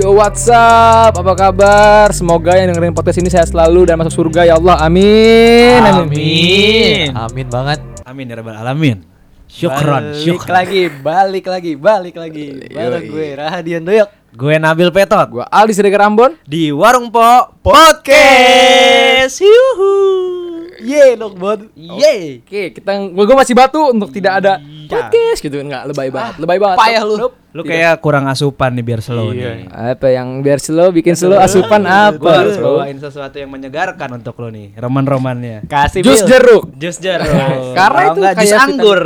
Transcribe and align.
Yo 0.00 0.16
what's 0.16 0.48
up? 0.48 1.12
Apa 1.12 1.36
kabar? 1.36 2.08
Semoga 2.16 2.56
yang 2.56 2.72
dengerin 2.72 2.96
podcast 2.96 3.20
ini 3.20 3.28
sehat 3.28 3.52
selalu 3.52 3.84
dan 3.84 4.00
masuk 4.00 4.24
surga 4.24 4.48
ya 4.48 4.56
Allah. 4.56 4.80
Amin. 4.80 5.76
Amin. 5.76 7.12
Amin 7.12 7.46
banget. 7.52 7.84
Amin 8.08 8.24
ya 8.24 8.40
rabbal 8.40 8.56
alamin. 8.56 9.04
Syukron, 9.44 10.00
Balik 10.08 10.24
syukron. 10.24 10.54
lagi, 10.56 10.82
balik 10.88 11.44
lagi, 11.44 11.72
balik 11.76 12.16
lagi. 12.16 12.64
Bareng 12.72 13.04
gue 13.04 13.26
Rahadian 13.36 13.84
Doyok. 13.84 14.08
Gue 14.30 14.56
Nabil 14.56 14.88
Petot 14.88 15.26
Gua 15.28 15.44
Aldi 15.44 15.74
Siregar 15.76 16.06
Ambon. 16.06 16.32
di 16.48 16.72
Warung 16.72 17.12
Po 17.12 17.52
Podcast. 17.60 19.36
Yuhu. 19.44 20.49
Ye, 20.80 21.14
Lokbon. 21.14 21.70
Yeay. 21.72 22.40
Oke, 22.40 22.62
kita 22.72 22.90
gua, 23.10 23.24
gua 23.24 23.36
masih 23.40 23.54
batu 23.54 23.80
untuk 23.88 24.10
tidak 24.10 24.40
ada 24.40 24.58
Iya. 24.58 24.88
podcast 24.90 25.40
gitu 25.40 25.56
enggak 25.56 25.86
lebay 25.86 26.08
banget. 26.08 26.34
Lebay 26.38 26.58
banget. 26.58 26.76
Payah 26.80 27.02
lu. 27.04 27.14
Lu 27.50 27.62
kayak 27.62 27.98
kurang 27.98 28.26
asupan 28.26 28.74
nih 28.74 28.84
biar 28.84 29.00
slow 29.02 29.30
Iya. 29.30 29.50
nih. 29.54 29.66
Apa 29.68 30.06
yang 30.08 30.38
biar 30.40 30.58
slow 30.58 30.88
bikin 30.90 31.14
slow 31.14 31.34
asupan 31.36 31.82
apa? 31.82 32.14
Gue 32.14 32.30
harus 32.30 32.56
bawain 32.56 32.96
sesuatu 32.96 33.36
yang 33.36 33.50
menyegarkan 33.50 34.08
untuk 34.14 34.38
lo 34.38 34.48
nih, 34.48 34.74
roman-romannya. 34.78 35.66
Kasih 35.66 36.00
Jus 36.00 36.22
jeruk. 36.22 36.70
Jus 36.78 36.96
jeruk. 36.98 37.26
Karena 37.74 38.00
itu 38.08 38.18
nggak, 38.18 38.34
jus 38.38 38.50
kayak 38.50 38.60
anggur. 38.62 39.02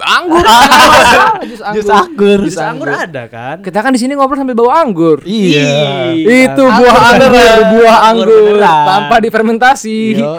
Anggur. 0.00 0.44
Jus 1.44 1.60
anggur. 1.60 1.78
Jus 1.78 1.90
anggur. 1.90 2.38
Jus 2.42 2.58
anggur 2.58 2.88
ada 2.88 3.22
kan? 3.26 3.56
Kita 3.60 3.80
kan 3.80 3.92
di 3.92 4.00
sini 4.00 4.12
ngobrol 4.12 4.36
sambil 4.36 4.54
bawa 4.54 4.80
anggur. 4.80 5.20
Iya. 5.22 6.16
Itu 6.16 6.64
Anggur 6.64 6.80
buah 6.82 6.96
anggur, 7.06 7.30
buah 7.70 7.98
Anggur 8.08 8.28
beneran. 8.50 8.84
tanpa 8.86 9.16
difermentasi. 9.18 9.98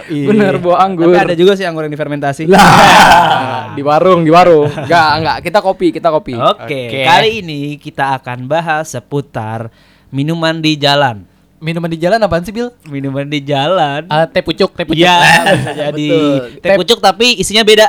Bener 0.09 0.53
buah 0.57 0.77
anggur. 0.81 1.09
Tapi 1.09 1.17
ada 1.21 1.35
juga 1.35 1.53
sih 1.53 1.63
anggur 1.63 1.85
yang 1.85 1.93
difermentasi. 1.93 2.43
Lah, 2.45 3.71
di 3.77 3.81
warung, 3.81 4.21
di 4.21 4.29
warung. 4.29 4.67
Enggak, 4.67 5.09
enggak, 5.17 5.37
kita 5.41 5.59
kopi, 5.59 5.87
kita 5.89 6.09
kopi. 6.09 6.33
Oke, 6.35 6.89
Oke. 6.89 7.01
kali 7.03 7.41
ini 7.41 7.61
kita 7.77 8.17
akan 8.17 8.45
bahas 8.45 8.91
seputar 8.91 9.71
minuman 10.09 10.59
di 10.59 10.75
jalan. 10.75 11.30
Minuman 11.61 11.85
di 11.87 12.01
jalan 12.01 12.17
apaan 12.17 12.41
sih, 12.41 12.49
Bil? 12.49 12.73
Minuman 12.89 13.29
di 13.29 13.37
jalan. 13.39 14.09
Ah, 14.09 14.25
teh 14.25 14.41
pucuk, 14.41 14.73
teh 14.73 14.81
pucuk. 14.81 15.05
Iya, 15.05 15.13
bisa 15.53 15.71
jadi 15.77 16.07
Betul. 16.09 16.57
teh 16.57 16.69
pucuk 16.73 16.97
tapi 16.97 17.37
isinya 17.37 17.61
beda. 17.61 17.85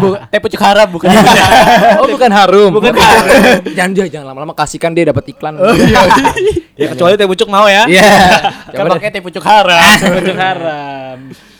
Bu- 0.00 0.16
teh 0.32 0.40
pucuk 0.40 0.60
haram 0.64 0.88
bukan. 0.88 1.12
Oh, 2.00 2.08
bukan 2.08 2.32
harum. 2.32 2.72
Bukan 2.72 2.96
jangan 3.76 3.90
dia 3.92 4.08
jangan 4.08 4.32
lama-lama 4.32 4.56
kasihkan 4.56 4.96
dia 4.96 5.04
dapat 5.04 5.36
iklan. 5.36 5.60
ya 6.80 6.86
kecuali 6.88 7.20
teh 7.20 7.28
pucuk 7.28 7.44
mau 7.46 7.68
ya. 7.68 7.84
Iya. 7.84 8.08
kan 8.72 8.72
Coba 8.72 8.88
deh. 8.88 8.92
pakai 9.04 9.10
teh 9.12 9.20
pucuk 9.20 9.44
haram. 9.44 9.80
Teh 10.00 10.10
pucuk 10.16 10.36
haram. 10.40 11.16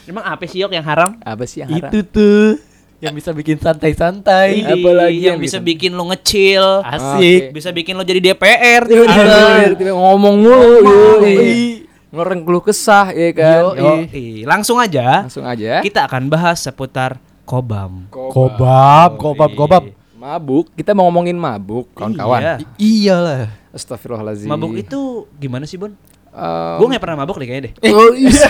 Emang 0.08 0.24
apa 0.24 0.44
sih 0.48 0.64
yok 0.64 0.72
yang 0.72 0.86
haram? 0.88 1.20
Apa 1.20 1.44
sih 1.44 1.60
yang 1.60 1.76
haram? 1.76 1.92
Itu 1.92 1.98
tuh 2.08 2.56
yang 2.98 3.12
bisa 3.12 3.30
bikin 3.30 3.60
santai-santai. 3.60 4.64
Iya. 4.64 4.72
Apalagi 4.72 5.18
yang 5.20 5.36
yang 5.36 5.38
bisa 5.38 5.60
bisa- 5.60 5.68
bikin 5.68 5.92
lo 5.92 6.08
ngecil. 6.08 6.64
Asik. 6.80 7.52
Bisa 7.52 7.68
bikin 7.70 7.92
lo 7.94 8.02
jadi 8.02 8.20
DPR. 8.22 8.88
Tiba-tiba 8.88 9.36
tiba-tiba 9.68 9.92
ngomong 9.92 10.34
mulu. 10.40 10.72
Yoi. 11.20 11.84
Ngereng 12.06 12.48
keluh 12.48 12.64
kesah, 12.64 13.12
ya 13.12 13.30
kan? 13.36 13.62
Yoi. 13.76 14.46
Langsung 14.48 14.80
aja. 14.80 15.28
Langsung 15.28 15.44
aja. 15.44 15.84
Kita 15.84 16.08
akan 16.08 16.32
bahas 16.32 16.64
seputar 16.64 17.20
kobam. 17.44 18.08
Kobab, 18.08 19.20
kobab, 19.20 19.50
kobab. 19.52 19.84
Mabuk, 20.16 20.72
kita 20.72 20.96
mau 20.96 21.06
ngomongin 21.06 21.36
mabuk, 21.36 21.92
kawan-kawan. 21.92 22.40
Iya. 22.40 22.54
Iyalah. 22.80 23.42
Astagfirullahaladzim. 23.70 24.48
Mabuk 24.48 24.74
itu 24.74 25.28
gimana 25.36 25.68
sih, 25.68 25.76
Bon? 25.76 25.92
Um, 26.36 26.84
Gue 26.84 26.92
gak 26.92 27.00
pernah 27.00 27.24
mabuk 27.24 27.40
deh 27.40 27.48
kayaknya 27.48 27.72
deh. 27.72 27.96
Oh, 27.96 28.12
iya. 28.12 28.44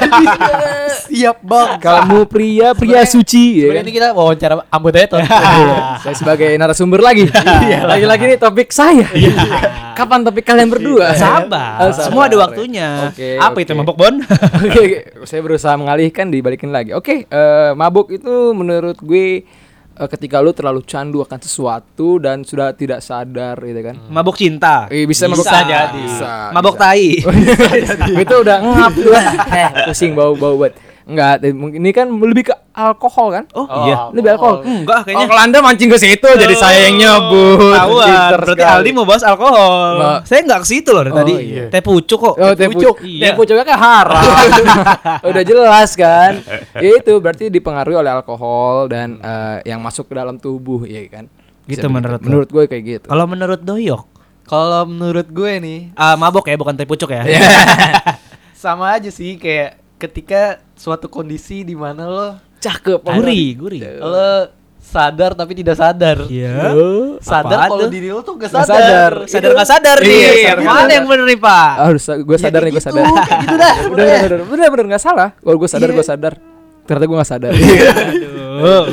Siap, 1.06 1.38
Bang. 1.46 1.78
Kamu 1.78 2.26
pria 2.26 2.74
pria 2.74 3.06
suci 3.06 3.62
ya 3.62 3.78
kan? 3.78 3.86
ini 3.86 3.94
kita 3.94 4.10
wawancara 4.10 4.66
Ambo 4.74 4.90
Teton. 4.90 5.22
Iya, 5.56 6.02
saya 6.02 6.14
sebagai 6.18 6.50
narasumber 6.58 6.98
lagi. 6.98 7.30
Lagi-lagi 7.86 8.34
nih 8.34 8.38
topik 8.42 8.74
saya. 8.74 9.06
Kapan 9.94 10.26
topik 10.26 10.42
kalian 10.42 10.66
berdua? 10.66 11.14
Sabar. 11.14 11.86
Oh, 11.86 11.94
sabar. 11.94 12.04
Semua 12.10 12.22
ada 12.26 12.36
waktunya. 12.42 12.88
Oke, 13.08 13.38
Apa 13.38 13.54
oke. 13.54 13.62
itu 13.62 13.72
mabuk, 13.78 13.96
Bon? 13.96 14.14
Oke, 14.66 14.82
oke. 14.82 14.98
saya 15.24 15.40
berusaha 15.46 15.78
mengalihkan 15.78 16.26
dibalikin 16.28 16.74
lagi. 16.74 16.90
Oke, 16.90 17.24
eh, 17.24 17.70
mabuk 17.78 18.10
itu 18.10 18.50
menurut 18.50 18.98
gue 18.98 19.46
eh, 19.96 20.08
ketika 20.08 20.38
lu 20.44 20.52
terlalu 20.52 20.84
candu 20.84 21.24
akan 21.24 21.40
sesuatu 21.40 22.20
dan 22.20 22.44
sudah 22.44 22.76
tidak 22.76 23.00
sadar 23.00 23.56
gitu 23.58 23.80
kan. 23.80 23.96
mabuk 24.12 24.36
cinta. 24.36 24.86
Eh, 24.92 25.08
bisa, 25.08 25.26
mabuk 25.26 25.44
Bisa 25.44 25.64
jadi. 25.64 26.02
jadi. 26.04 26.52
Mabuk 26.52 26.76
tai. 26.76 27.20
itu 28.24 28.34
udah 28.36 28.58
ngap 28.60 28.92
tuh. 28.94 29.12
eh, 29.16 29.68
pusing 29.88 30.12
bau-bau 30.12 30.60
buat. 30.60 30.72
Enggak, 31.06 31.46
eh, 31.46 31.54
mungkin 31.54 31.80
ini 31.80 31.94
kan 31.94 32.10
lebih 32.10 32.50
ke 32.50 32.54
alkohol 32.76 33.28
kan? 33.32 33.44
Oh, 33.50 33.64
iya. 33.82 34.12
Lebih 34.12 34.36
alkohol. 34.36 34.60
Enggak 34.62 35.00
kayaknya. 35.02 35.18
Oh, 35.18 35.26
kalau 35.26 35.42
Anda 35.42 35.58
mancing 35.58 35.88
ke 35.88 35.96
situ 35.96 36.28
jadi 36.28 36.54
saya 36.54 36.78
yang 36.86 37.00
nyebut. 37.00 37.72
Tahuan. 37.72 38.08
Berarti 38.36 38.52
sekali. 38.54 38.74
Aldi 38.76 38.90
mau 38.92 39.04
bahas 39.04 39.24
alkohol. 39.24 39.88
Nggak. 39.96 40.18
Saya 40.22 40.40
nggak 40.44 40.60
ke 40.60 40.66
situ 40.66 40.88
loh 40.92 41.02
dari 41.02 41.10
Oh, 41.10 41.18
tadi. 41.18 41.32
iya. 41.40 41.64
Teh 41.66 41.80
pucuk 41.80 42.18
kok. 42.20 42.34
Oh, 42.36 42.52
teh 42.52 42.68
pucuk. 42.68 42.96
Iya. 43.00 43.22
Teh 43.22 43.32
pucuknya 43.32 43.64
kan 43.64 43.78
haram. 43.78 44.24
Udah 45.28 45.42
jelas 45.42 45.90
kan. 45.92 46.32
Ya 46.76 46.92
itu 46.94 47.12
berarti 47.16 47.48
dipengaruhi 47.48 47.96
oleh 47.96 48.12
alkohol 48.12 48.86
dan 48.86 49.16
eh, 49.18 49.64
yang 49.64 49.80
masuk 49.80 50.06
ke 50.06 50.14
dalam 50.14 50.36
tubuh 50.36 50.84
ya 50.84 51.00
kan. 51.08 51.24
Bisa 51.64 51.80
Gitu 51.80 51.88
menurut 51.88 52.20
lo? 52.20 52.26
menurut 52.28 52.48
gue 52.48 52.64
kayak 52.66 52.84
gitu. 52.84 53.06
Kalau 53.08 53.24
menurut 53.24 53.58
Doyok, 53.58 54.04
Kalau 54.44 54.84
menurut 54.84 55.26
gue 55.26 55.52
nih, 55.58 55.80
ah, 55.92 56.14
mabok 56.14 56.46
ya 56.46 56.54
bukan 56.54 56.76
teh 56.76 56.84
pucuk 56.84 57.10
ya. 57.10 57.24
sama 58.54 58.92
aja 58.92 59.08
sih 59.08 59.34
kayak 59.34 59.74
ketika 59.96 60.42
suatu 60.74 61.08
kondisi 61.08 61.62
di 61.62 61.72
mana 61.72 62.04
lo 62.04 62.28
Cakep. 62.60 63.00
Gurih, 63.04 63.46
gurih. 63.56 63.80
lo 64.00 64.48
sadar 64.86 65.34
tapi 65.34 65.52
tidak 65.58 65.76
sadar. 65.76 66.24
Iya. 66.30 66.72
Sadar 67.18 67.68
kalau 67.68 67.90
diri 67.90 68.08
lo 68.14 68.22
tuh 68.22 68.38
gak 68.38 68.50
sadar. 68.54 68.66
sadar. 68.70 69.12
Sadar 69.26 69.50
nggak 69.52 69.68
sadar 69.68 69.96
nih. 70.00 70.14
Iya, 70.14 70.30
sadar. 70.54 70.58
Mana 70.62 70.92
yang 70.94 71.06
bener 71.10 71.24
nih, 71.26 71.38
Pak? 71.42 71.70
Harus 71.82 72.04
gue 72.06 72.38
sadar 72.38 72.60
nih 72.62 72.72
gue 72.72 72.78
gitu, 72.80 72.86
sadar. 72.88 73.04
gitu 73.04 73.56
dah. 73.58 73.74
Udah 73.90 74.04
udah 74.06 74.18
udah 74.24 74.46
bener 74.46 74.68
bener 74.72 74.86
nggak 74.94 75.02
salah. 75.02 75.28
Kalau 75.34 75.56
gue 75.58 75.68
sadar 75.68 75.88
Iya. 75.90 75.96
gue 75.98 76.06
sadar. 76.06 76.32
Ternyata 76.86 77.04
gue 77.10 77.16
nggak 77.18 77.30
sadar. 77.30 77.52
Aduh. 77.52 78.84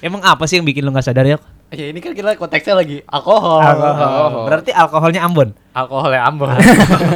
Emang 0.00 0.22
apa 0.24 0.48
sih 0.48 0.56
yang 0.56 0.64
bikin 0.64 0.80
lo 0.86 0.94
nggak 0.94 1.06
sadar 1.12 1.26
ya? 1.28 1.36
Ya 1.70 1.86
ini 1.86 2.02
kan 2.02 2.16
kita 2.16 2.34
konteksnya 2.34 2.74
lagi 2.74 2.98
alkohol. 3.06 3.60
Alkohol. 3.62 4.48
Berarti 4.48 4.70
alkoholnya 4.72 5.22
Ambon. 5.22 5.54
Alkohol 5.70 6.10
ya 6.10 6.26
ambon. 6.26 6.50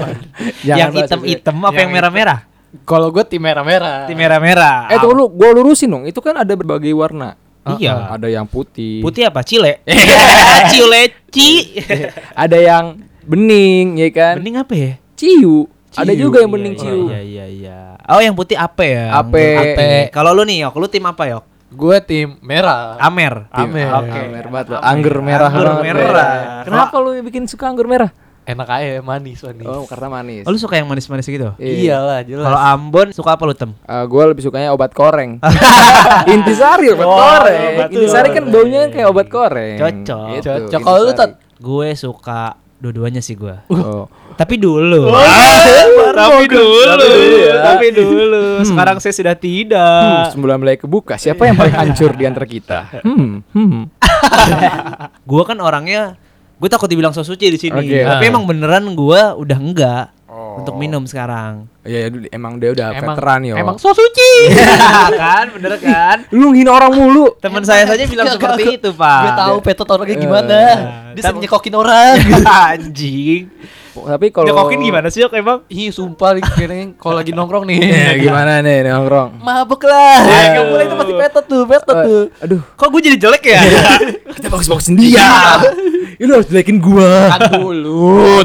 Yang 0.68 0.90
hitam-hitam 0.94 1.58
apa 1.58 1.74
Yang 1.74 1.82
yang 1.82 1.90
merah-merah? 1.90 2.38
Kalau 2.82 3.14
gue 3.14 3.22
tim 3.22 3.38
merah-merah. 3.38 4.10
Tim 4.10 4.18
merah-merah. 4.18 4.90
Eh 4.90 4.98
tunggu 4.98 5.14
lu, 5.14 5.24
gue 5.30 5.48
lurusin 5.54 5.86
dong. 5.86 6.02
Itu 6.10 6.18
kan 6.18 6.34
ada 6.34 6.50
berbagai 6.58 6.90
warna. 6.90 7.38
Iya. 7.78 8.18
Ada 8.18 8.28
yang 8.28 8.50
putih. 8.50 9.00
Putih 9.00 9.30
apa? 9.30 9.46
Cile. 9.46 9.80
Cileci. 10.74 11.50
Ada 12.44 12.58
yang 12.60 12.84
bening, 13.24 13.96
ya 13.96 14.08
kan? 14.12 14.34
Bening 14.42 14.56
apa 14.60 14.74
ya? 14.76 14.92
Ciu. 15.16 15.70
Ada 15.94 16.12
Ciu, 16.12 16.28
juga 16.28 16.42
yang 16.42 16.50
iya, 16.50 16.56
bening 16.58 16.74
iya, 16.74 16.82
ciu. 16.82 17.02
Iya 17.06 17.20
iya 17.22 17.46
iya. 17.46 17.78
Oh 18.10 18.18
yang 18.18 18.34
putih 18.34 18.58
ape 18.58 18.86
ya? 18.90 19.14
Ape. 19.14 19.46
Ape. 19.54 19.88
Kalau 20.10 20.34
lu 20.34 20.42
nih 20.42 20.66
yok, 20.66 20.74
lu 20.82 20.90
tim 20.90 21.06
apa 21.06 21.30
yok? 21.30 21.44
Gue 21.70 21.98
tim 22.02 22.38
merah. 22.42 22.98
Amer. 22.98 23.46
Amer. 23.54 23.90
Oke. 24.02 24.20
Amer 24.26 24.46
banget. 24.50 24.78
Anggur 24.82 25.16
merah 25.22 25.50
Anggur 25.50 25.82
merah. 25.82 26.30
Kenapa 26.66 26.98
lu 26.98 27.14
bikin 27.22 27.46
suka 27.46 27.70
anggur 27.70 27.86
merah? 27.86 28.10
Enak 28.44 28.68
aja 28.68 29.00
manis 29.00 29.40
manis. 29.40 29.64
Oh, 29.64 29.88
karena 29.88 30.08
manis. 30.12 30.44
Oh, 30.44 30.52
lu 30.52 30.58
suka 30.58 30.76
yang 30.76 30.84
manis-manis 30.84 31.24
gitu? 31.24 31.56
Iya. 31.56 31.96
Iyalah 31.96 32.20
jelas. 32.22 32.44
Kalau 32.44 32.60
Ambon 32.60 33.08
suka 33.10 33.30
apa 33.32 33.42
lu 33.42 33.52
tem? 33.52 33.72
gue 34.04 34.22
lebih 34.26 34.42
sukanya 34.42 34.68
obat 34.70 34.92
koreng. 34.92 35.40
Intisari 36.30 36.92
obat 36.92 37.06
Oh, 37.06 37.16
koreng. 37.16 37.60
obat 37.74 37.88
Intisari 37.88 38.28
kan 38.30 38.44
baunya 38.46 38.92
kayak 38.92 39.08
obat 39.08 39.26
koreng. 39.26 39.76
Cocok. 39.76 40.26
Gitu, 40.36 40.48
Cocok. 40.68 40.80
Kalau 40.82 40.98
lu, 40.98 41.08
Intisari. 41.08 41.32
Gue 41.56 41.88
suka 41.94 42.40
dua-duanya 42.76 43.24
sih 43.24 43.32
gue. 43.32 43.56
Oh. 43.70 44.04
Tapi 44.34 44.54
dulu. 44.56 45.08
Oh, 45.94 46.12
tapi 46.12 46.44
dulu. 46.46 46.94
ya. 47.40 47.54
Tapi 47.64 47.86
dulu. 47.90 48.60
Sekarang 48.62 49.00
saya 49.00 49.10
sudah 49.10 49.32
Hmm, 49.32 49.42
tidak. 49.42 50.30
sebelum 50.30 50.56
mulai 50.58 50.76
kebuka, 50.76 51.16
siapa 51.16 51.44
yang 51.44 51.56
paling 51.56 51.74
hancur 51.74 52.12
di 52.12 52.24
antara 52.24 52.44
kita? 52.44 53.00
Hmm, 53.00 53.40
hmm. 53.46 53.82
Gue 55.24 55.42
kan 55.42 55.58
orangnya 55.58 56.14
gue 56.64 56.72
takut 56.72 56.88
dibilang 56.88 57.12
so 57.12 57.20
suci 57.20 57.52
di 57.52 57.60
sini. 57.60 57.76
Oke. 57.76 58.00
Tapi 58.00 58.24
emang 58.24 58.48
beneran 58.48 58.96
gue 58.96 59.20
udah 59.36 59.58
enggak 59.60 60.06
Oh. 60.34 60.58
untuk 60.58 60.74
minum 60.74 61.06
sekarang. 61.06 61.70
Iya, 61.86 62.10
ya, 62.10 62.34
emang 62.34 62.58
dia 62.58 62.74
udah 62.74 62.90
emang 62.90 63.14
veteran 63.14 63.40
yo. 63.46 63.54
Emang 63.54 63.76
so 63.78 63.94
suci. 63.94 64.50
kan, 65.22 65.46
bener 65.54 65.78
kan? 65.78 66.26
lu 66.34 66.50
ngina 66.50 66.74
orang 66.74 66.90
mulu. 66.90 67.38
Teman 67.38 67.62
saya 67.62 67.86
saja 67.86 68.02
bilang 68.08 68.26
Gak, 68.26 68.42
seperti 68.42 68.62
gak, 68.66 68.76
itu, 68.82 68.90
Pak. 68.98 69.20
Gue 69.22 69.32
tahu 69.38 69.56
petot 69.62 69.88
orangnya 69.94 70.16
gimana. 70.18 70.58
Eh, 70.58 70.78
Dia 71.14 71.22
sering 71.30 71.38
nyekokin 71.38 71.74
orang. 71.78 72.16
Anjing. 72.74 73.46
Tapi 73.94 74.34
kalau 74.34 74.50
Nyokokin 74.50 74.82
gimana 74.82 75.06
sih, 75.06 75.22
Yok, 75.22 75.38
emang? 75.38 75.62
Ih 75.70 75.94
sumpah 75.94 76.34
kayaknya 76.34 76.98
kalau 76.98 77.14
lagi 77.14 77.30
nongkrong 77.30 77.62
nih. 77.70 77.78
Ya, 77.78 78.10
gimana 78.18 78.58
nih 78.58 78.90
nongkrong? 78.90 79.38
Mabuk 79.38 79.86
lah. 79.86 80.18
Ya, 80.26 80.58
Gak 80.58 80.64
boleh 80.66 80.84
itu 80.84 80.94
pasti 80.98 81.14
petot 81.14 81.44
tuh, 81.46 81.62
petot 81.62 81.96
tuh. 82.02 82.22
Eh, 82.26 82.42
aduh, 82.42 82.60
Kok 82.74 82.88
gue 82.90 83.00
jadi 83.06 83.16
jelek 83.22 83.44
ya? 83.46 83.60
kita 84.34 84.50
bagus-bagusin 84.50 84.98
dia. 84.98 85.30
Ini 86.18 86.30
harus 86.30 86.48
jelekin 86.48 86.78
gua. 86.78 87.34
Kan 87.34 87.58
dulu, 87.58 88.42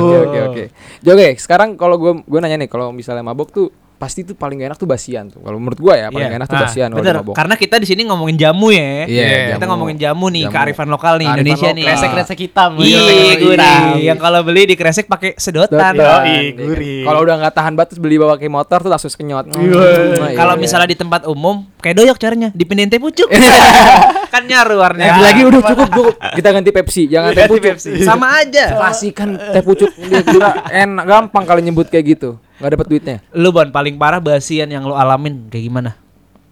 Oke 0.00 0.16
oke 0.26 0.38
oke. 0.52 0.64
Jadi, 1.00 1.20
Oke, 1.20 1.28
sekarang 1.42 1.74
kalau 1.74 1.96
gua 1.96 2.12
gua 2.24 2.40
nanya 2.42 2.60
nih 2.60 2.70
kalau 2.70 2.90
misalnya 2.94 3.24
mabok 3.26 3.50
tuh 3.50 3.68
pasti 4.00 4.24
tuh 4.24 4.32
paling 4.32 4.56
gak 4.56 4.72
enak 4.72 4.78
tuh 4.80 4.88
basian 4.88 5.28
tuh. 5.28 5.38
Kalau 5.38 5.60
menurut 5.60 5.76
gua 5.76 5.92
ya 5.92 6.08
paling 6.08 6.16
Iya. 6.18 6.32
gak 6.32 6.40
enak 6.40 6.48
tuh 6.48 6.56
Nah, 6.56 6.64
basian 6.64 6.88
kalau 6.88 7.02
bener. 7.04 7.16
Karena 7.36 7.54
kita 7.54 7.76
di 7.76 7.84
sini 7.84 8.02
ngomongin 8.02 8.34
jamu 8.34 8.72
ya. 8.72 9.04
Iya, 9.04 9.24
Kita 9.52 9.60
jamu. 9.60 9.70
ngomongin 9.70 9.96
jamu 10.00 10.26
nih, 10.26 10.42
Jamu. 10.42 10.54
kearifan 10.56 10.88
lokal 10.88 11.14
nih 11.14 11.26
Kearifan 11.26 11.36
Indonesia 11.36 11.60
lokal. 11.62 11.76
nih. 11.76 11.84
Kresek-kresek 11.84 12.38
hitam. 12.40 12.70
Iya, 12.80 13.00
gurih. 13.36 13.78
Yang 14.00 14.18
kalau 14.18 14.40
beli 14.40 14.62
di 14.64 14.74
kresek 14.74 15.04
pakai 15.04 15.36
sedotan. 15.36 15.92
Iya. 15.94 16.56
gurih. 16.56 17.04
Kalau 17.04 17.20
udah 17.20 17.34
nggak 17.38 17.54
tahan 17.54 17.74
batas 17.74 17.96
beli 17.96 18.16
bawa 18.16 18.34
kayak 18.34 18.48
motor 18.50 18.78
tuh 18.80 18.88
langsung 18.88 19.12
kenyot. 19.12 19.52
Hmm, 19.52 20.32
Kalau 20.32 20.56
misalnya 20.56 20.88
di 20.88 20.96
tempat 20.96 21.26
umum 21.26 21.68
kayak 21.76 21.94
doyok 21.94 22.16
caranya 22.16 22.48
dipindahin 22.50 22.88
teh 22.88 22.96
pucuk. 22.96 23.28
kan 24.32 24.42
nyaru 24.42 24.78
warnanya. 24.78 25.20
lagi 25.20 25.42
udah 25.42 25.60
cukup 25.60 25.88
cukup. 25.90 26.12
Kita 26.32 26.48
ganti 26.50 26.70
Pepsi, 26.70 27.02
jangan 27.04 27.30
teh 27.30 27.44
pucuk. 27.44 27.76
Sama 28.00 28.40
aja. 28.40 28.72
Klasikan 28.72 29.28
teh 29.36 29.60
pucuk 29.60 29.90
dia 30.00 30.22
kira 30.22 30.50
enak 30.66 31.04
gampang 31.04 31.44
kali 31.44 31.60
nyebut 31.60 31.84
kayak 31.86 32.16
gitu. 32.16 32.40
Nggak 32.60 32.70
dapat 32.76 32.86
duitnya. 32.86 33.16
Lu 33.34 33.50
Bon 33.50 33.68
paling 33.72 33.96
parah 33.96 34.20
basian 34.20 34.68
yang 34.68 34.84
lu 34.84 34.92
alamin 34.92 35.48
kayak 35.48 35.64
gimana? 35.66 35.90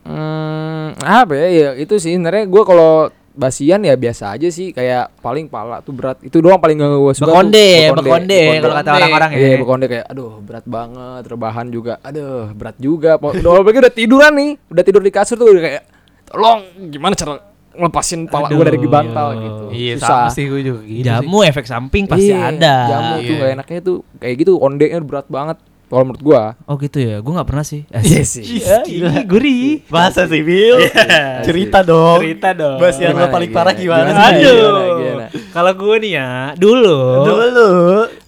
Hmm, 0.08 0.96
apa 1.04 1.36
ya? 1.36 1.46
ya 1.52 1.68
itu 1.76 2.00
sih 2.00 2.16
sebenarnya 2.16 2.48
gua 2.48 2.64
kalau 2.64 2.92
basian 3.38 3.86
ya 3.86 3.94
biasa 3.94 4.34
aja 4.34 4.50
sih 4.50 4.74
kayak 4.74 5.14
paling 5.22 5.46
pala 5.46 5.78
tuh 5.78 5.94
berat 5.94 6.18
itu 6.26 6.42
doang 6.42 6.58
paling 6.58 6.74
gak 6.74 6.90
gue 6.90 7.14
suka 7.14 7.30
Bekonde, 7.30 7.70
tuh, 7.94 8.02
bekonde, 8.02 8.40
kalau 8.58 8.74
kata 8.82 8.90
orang-orang 8.98 9.30
ya. 9.30 9.38
Iya, 9.38 9.56
bekonde 9.62 9.86
kayak 9.86 10.06
aduh 10.10 10.32
berat 10.42 10.66
banget, 10.66 11.22
rebahan 11.30 11.66
juga. 11.70 11.94
Aduh, 12.02 12.50
berat 12.50 12.76
juga. 12.82 13.14
Udah 13.22 13.62
apalagi 13.62 13.78
udah 13.78 13.94
tiduran 13.94 14.32
nih, 14.34 14.50
udah 14.74 14.82
tidur 14.82 15.02
di 15.06 15.12
kasur 15.14 15.38
tuh 15.38 15.54
udah 15.54 15.62
kayak 15.62 15.82
tolong 16.34 16.60
gimana 16.90 17.14
cara 17.14 17.38
ngelepasin 17.78 18.26
pala 18.26 18.50
gue 18.50 18.64
dari 18.66 18.78
bantal 18.90 19.28
iya. 19.30 19.38
gitu. 19.46 19.64
Iya, 19.70 19.94
Susah. 20.02 20.08
sama 20.10 20.28
sih 20.34 20.44
gue 20.50 20.60
juga 20.66 20.80
gitu 20.82 20.98
sih. 20.98 21.06
Jamu 21.06 21.38
efek 21.46 21.64
samping 21.70 22.04
pasti 22.10 22.34
Iya, 22.34 22.50
ada. 22.50 22.74
Jamu 22.90 23.14
tuh 23.22 23.22
Iya. 23.22 23.38
gak 23.38 23.50
enaknya 23.54 23.80
tuh 23.86 23.96
kayak 24.18 24.34
gitu 24.42 24.52
ondenya 24.58 24.98
berat 24.98 25.26
banget 25.30 25.58
kalau 25.88 26.04
menurut 26.04 26.20
gua. 26.20 26.42
Oh 26.64 26.76
gitu 26.76 27.00
ya, 27.00 27.18
gue 27.18 27.32
nggak 27.32 27.48
pernah 27.48 27.64
sih. 27.64 27.88
Iya 28.08 28.22
sih. 28.22 28.44
Ih, 28.60 29.24
gurih. 29.24 29.82
Bahasa 29.88 30.28
sih, 30.28 30.44
Bil. 30.44 30.84
Cerita 31.42 31.80
dong. 31.80 32.20
Cerita 32.20 32.52
dong. 32.52 32.76
Basian 32.76 33.12
lo 33.12 33.26
paling 33.26 33.50
parah 33.50 33.72
gimana? 33.72 34.08
Gimana? 34.08 34.20
sih? 34.28 34.44
Aduh. 34.44 34.52
Gimana, 34.54 34.80
gimana? 35.00 35.26
Kalau 35.48 35.72
gue 35.74 35.94
nih 35.98 36.12
ya, 36.12 36.28
dulu, 36.54 36.98
Dulu. 37.24 37.70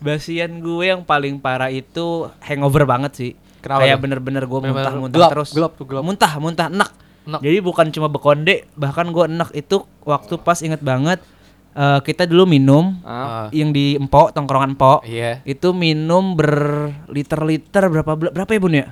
basian 0.01 0.53
gue 0.59 0.85
yang 0.87 1.05
paling 1.05 1.37
parah 1.37 1.69
itu 1.69 2.27
hangover 2.41 2.85
banget 2.85 3.13
sih. 3.15 3.33
Kenapa 3.61 3.85
Kayak 3.85 3.99
bener-bener 4.01 4.45
gue 4.49 4.61
muntah-muntah 4.63 5.17
gelap, 5.21 5.31
terus. 5.37 5.51
gelap 5.53 5.73
tuh, 5.77 5.85
gelap. 5.85 6.03
Muntah, 6.03 6.33
muntah, 6.41 6.67
enak. 6.73 6.91
Enak. 7.29 7.41
Jadi 7.45 7.59
bukan 7.61 7.87
cuma 7.93 8.09
bekonde, 8.09 8.65
bahkan 8.73 9.13
gue 9.13 9.25
enak 9.29 9.53
itu 9.53 9.85
waktu 10.03 10.41
pas 10.41 10.57
inget 10.65 10.81
banget 10.81 11.21
eh, 11.73 12.01
kita 12.01 12.25
dulu 12.25 12.45
minum 12.45 12.99
Ah, 13.01 13.47
yang 13.51 13.71
di 13.71 13.95
Empok, 13.95 14.31
tongkrongan 14.31 14.75
Empok. 14.75 15.03
Iya. 15.03 15.41
Itu 15.43 15.71
minum 15.71 16.35
berliter-liter 16.35 17.83
berapa 17.89 18.13
berapa 18.15 18.51
ya 18.51 18.61
Bun 18.61 18.75
ya? 18.75 18.89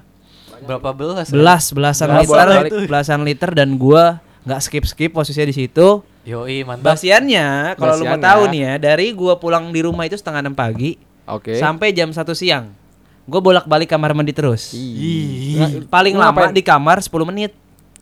Berapa 0.58 0.90
belas? 0.90 1.30
Belas, 1.30 1.64
belasan 1.70 2.08
Belas 2.08 2.22
liter, 2.24 2.46
bolak-balik. 2.46 2.72
belasan 2.90 3.20
liter 3.22 3.50
dan 3.52 3.78
gua 3.78 4.18
nggak 4.42 4.60
skip-skip 4.60 5.10
posisinya 5.12 5.46
di 5.46 5.56
situ. 5.56 6.02
Yoi, 6.24 6.60
mantap. 6.62 6.92
Basiannya 6.92 7.72
kalau 7.74 7.94
lu 7.94 8.04
mau 8.04 8.18
tahu 8.18 8.42
nih 8.50 8.60
ya, 8.60 8.72
dari 8.76 9.12
gua 9.12 9.36
pulang 9.36 9.70
di 9.70 9.80
rumah 9.80 10.04
itu 10.04 10.14
setengah 10.14 10.42
enam 10.42 10.52
pagi 10.52 10.98
Oke. 11.24 11.56
sampai 11.56 11.92
jam 11.92 12.10
satu 12.10 12.34
siang. 12.34 12.74
Gue 13.24 13.44
bolak-balik 13.44 13.86
kamar 13.86 14.16
mandi 14.16 14.32
terus. 14.32 14.72
Ih. 14.72 15.84
Paling 15.86 16.16
Lu 16.16 16.20
lama 16.20 16.32
ngapain? 16.48 16.56
di 16.56 16.64
kamar 16.64 16.96
10 16.98 17.28
menit. 17.28 17.52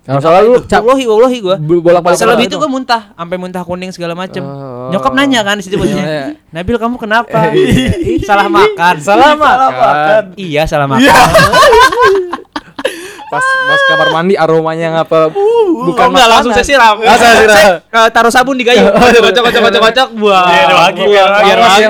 Kalau 0.06 0.20
salah 0.23 0.41
lu 0.47 0.62
Wallahi, 0.62 1.05
wallahi 1.11 1.38
gua. 1.43 1.56
Bolak-balik 1.58 2.14
Selebih 2.14 2.47
itu 2.47 2.56
gue 2.62 2.70
muntah, 2.70 3.11
sampai 3.19 3.37
muntah 3.43 3.67
kuning 3.67 3.91
segala 3.91 4.14
macem. 4.14 4.38
Oh. 4.47 4.87
Nyokap 4.94 5.12
nanya 5.19 5.43
kan 5.43 5.58
di 5.58 5.67
situ 5.67 5.75
Iya, 5.82 5.99
iya. 5.99 6.26
Nabil 6.55 6.79
kamu 6.79 6.94
kenapa? 6.94 7.50
salah 8.29 8.47
makan. 8.47 8.94
Salah 9.03 9.35
makan. 9.43 10.23
Iya 10.38 10.62
salah 10.70 10.87
makan. 10.87 11.11
Pas 13.26 13.43
pas 13.43 13.81
kamar 13.90 14.08
mandi 14.14 14.34
aromanya 14.38 15.02
ngapa 15.02 15.34
bukan 15.87 16.06
oh, 16.06 16.12
enggak 16.14 16.28
langsung 16.31 16.52
saya 16.55 16.67
siram. 16.67 16.96
Ah, 17.02 17.17
saya 17.19 17.34
siram. 17.43 17.58
Eh, 17.82 18.08
taruh 18.14 18.31
sabun 18.31 18.55
di 18.55 18.62
gayung. 18.62 18.87
Kocok 19.02 19.23
kocok 19.31 19.43
kocok 19.50 19.82
kocok 19.90 20.08
buah. 20.14 20.46
Biar 20.46 20.70
wangi, 20.73 21.02
biar 21.11 21.58
wangi. 21.58 21.82
ya, 21.82 21.88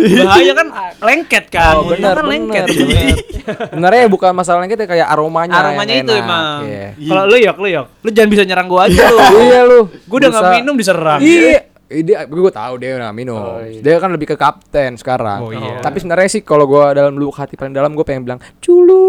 ya. 0.00 0.24
Bahaya 0.24 0.52
kan 0.56 0.66
lengket 1.04 1.44
kan. 1.52 1.74
Oh, 1.76 1.84
benar, 1.92 2.14
kan 2.16 2.24
lengket. 2.24 2.64
benar, 2.72 2.86
benar. 2.88 3.36
Sebenarnya 3.46 4.04
bukan 4.10 4.30
masalahnya 4.34 4.68
kita 4.70 4.84
kayak 4.88 5.06
aromanya. 5.06 5.54
Aromanya 5.60 5.94
itu 6.02 6.12
emang. 6.12 6.60
Iya. 6.66 6.88
Kalau 6.98 7.22
lu 7.28 7.36
yok 7.38 7.56
lu 7.62 7.68
yok. 7.70 7.86
Lu 8.02 8.08
jangan 8.10 8.30
bisa 8.32 8.42
nyerang 8.42 8.66
gua 8.66 8.88
aja 8.90 9.04
lu. 9.10 9.18
Iya 9.46 9.60
lu. 9.68 9.80
Gua 10.08 10.16
udah 10.18 10.30
nggak 10.32 10.52
minum 10.62 10.74
diserang. 10.74 11.20
Iya. 11.22 11.60
Dia 11.86 12.26
gue 12.26 12.50
tahu 12.50 12.82
dia 12.82 12.98
udah 12.98 13.14
minum. 13.14 13.62
Dia 13.62 14.02
kan 14.02 14.10
lebih 14.10 14.34
ke 14.34 14.36
kapten 14.36 14.98
sekarang. 14.98 15.38
Oh, 15.38 15.54
iya. 15.54 15.78
Tapi 15.78 16.02
sebenarnya 16.02 16.26
sih 16.26 16.42
kalau 16.42 16.66
gua 16.66 16.90
dalam 16.90 17.14
lubuk 17.14 17.38
hati 17.38 17.54
paling 17.54 17.70
dalam 17.70 17.94
gue 17.94 18.02
pengen 18.02 18.26
bilang 18.26 18.40
culu. 18.58 19.06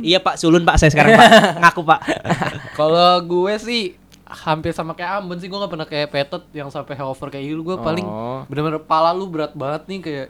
Iya 0.00 0.18
Pak, 0.18 0.34
sulun 0.34 0.62
Pak 0.62 0.76
saya 0.76 0.90
sekarang 0.90 1.14
Pak. 1.14 1.30
Ngaku 1.62 1.82
Pak. 1.82 2.00
Kalau 2.72 3.10
gue 3.20 3.54
sih 3.58 3.82
hampir 4.24 4.70
sama 4.70 4.92
kayak 4.92 5.18
Ambon 5.18 5.36
sih 5.36 5.46
gue 5.46 5.56
gak 5.56 5.68
pernah 5.68 5.84
kayak 5.84 6.08
petot 6.08 6.44
yang 6.52 6.68
sampai 6.68 6.92
hangover 6.94 7.28
kayak 7.28 7.44
gitu 7.46 7.62
gue 7.62 7.76
paling 7.78 8.04
Oh. 8.04 8.44
bener-bener 8.44 8.76
pala 8.78 9.08
lu 9.10 9.24
berat 9.24 9.52
banget 9.52 9.82
nih 9.86 10.00
kayak 10.00 10.26